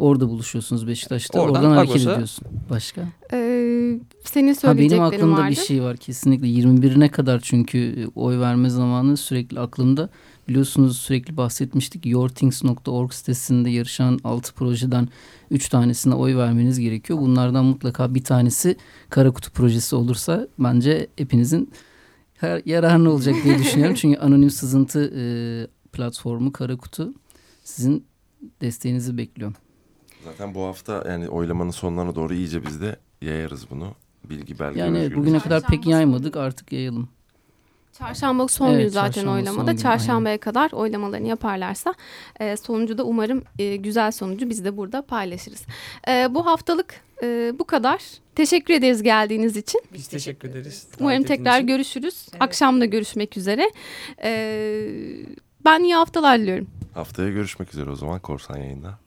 Orada 0.00 0.28
buluşuyorsunuz 0.28 0.86
Beşiktaş'ta. 0.86 1.40
Oradan, 1.40 1.64
Oradan 1.64 1.76
hareket 1.76 1.96
Agos'a. 1.96 2.12
ediyorsun. 2.12 2.46
Başka? 2.70 3.00
Ee, 3.32 4.00
senin 4.24 4.52
söyleyeceklerin 4.52 5.02
ha, 5.02 5.10
Benim 5.12 5.20
aklımda 5.20 5.40
vardı. 5.40 5.50
bir 5.50 5.56
şey 5.56 5.82
var 5.82 5.96
kesinlikle. 5.96 6.46
21'ine 6.46 7.08
kadar 7.08 7.40
çünkü 7.40 7.78
e, 7.78 8.06
oy 8.20 8.38
verme 8.38 8.70
zamanı 8.70 9.16
sürekli 9.16 9.60
aklımda. 9.60 10.08
Biliyorsunuz 10.48 10.98
sürekli 10.98 11.36
bahsetmiştik. 11.36 12.06
yourthings.org 12.06 13.12
sitesinde 13.12 13.70
yarışan 13.70 14.18
6 14.24 14.54
projeden 14.54 15.08
3 15.50 15.68
tanesine 15.68 16.14
oy 16.14 16.36
vermeniz 16.36 16.80
gerekiyor. 16.80 17.18
Bunlardan 17.18 17.64
mutlaka 17.64 18.14
bir 18.14 18.24
tanesi 18.24 18.76
Kara 19.10 19.30
Kutu 19.30 19.50
projesi 19.52 19.96
olursa 19.96 20.48
bence 20.58 21.06
hepinizin 21.16 21.70
her 22.34 22.62
yararlı 22.66 23.12
olacak 23.12 23.34
diye 23.44 23.58
düşünüyorum. 23.58 23.94
Çünkü 23.94 24.18
anonim 24.20 24.50
sızıntı 24.50 25.12
e, 25.16 25.22
platformu 25.92 26.52
Kara 26.52 26.76
Kutu 26.76 27.14
sizin 27.64 28.04
desteğinizi 28.60 29.18
bekliyorum. 29.18 29.56
Zaten 30.24 30.54
bu 30.54 30.64
hafta 30.64 31.04
yani 31.08 31.28
oylamanın 31.28 31.70
sonlarına 31.70 32.14
doğru 32.14 32.34
iyice 32.34 32.66
biz 32.66 32.80
de 32.80 32.96
yayarız 33.22 33.70
bunu. 33.70 33.94
Bilgi 34.24 34.58
belge 34.58 34.80
Yani 34.80 34.98
evet, 34.98 35.16
bugüne 35.16 35.38
kadar 35.38 35.62
pek 35.62 35.86
yaymadık 35.86 36.36
artık 36.36 36.72
yayalım. 36.72 37.08
Çarşamba 37.98 38.48
son 38.48 38.70
evet, 38.70 38.82
gün 38.82 38.88
zaten 38.88 39.26
oylamada. 39.26 39.76
Çarşambaya 39.76 40.32
aynen. 40.32 40.40
kadar 40.40 40.72
oylamalarını 40.72 41.28
yaparlarsa 41.28 41.94
e, 42.40 42.56
sonucu 42.56 42.98
da 42.98 43.04
umarım 43.04 43.42
e, 43.58 43.76
güzel 43.76 44.10
sonucu 44.10 44.50
biz 44.50 44.64
de 44.64 44.76
burada 44.76 45.02
paylaşırız. 45.02 45.62
E, 46.08 46.34
bu 46.34 46.46
haftalık 46.46 47.00
e, 47.22 47.52
bu 47.58 47.64
kadar. 47.64 48.02
Teşekkür 48.34 48.74
ederiz 48.74 49.02
geldiğiniz 49.02 49.56
için. 49.56 49.82
Biz 49.92 50.08
teşekkür 50.08 50.50
ederiz. 50.50 50.88
Umarım 51.00 51.22
tekrar 51.22 51.58
için. 51.58 51.66
görüşürüz. 51.66 52.26
Evet. 52.32 52.42
Akşam 52.42 52.80
da 52.80 52.84
görüşmek 52.84 53.36
üzere. 53.36 53.70
E, 54.22 54.32
ben 55.64 55.82
iyi 55.82 55.94
haftalar 55.94 56.38
diliyorum. 56.38 56.66
Haftaya 56.94 57.30
görüşmek 57.30 57.74
üzere 57.74 57.90
o 57.90 57.96
zaman 57.96 58.20
Korsan 58.20 58.56
yayında. 58.56 58.98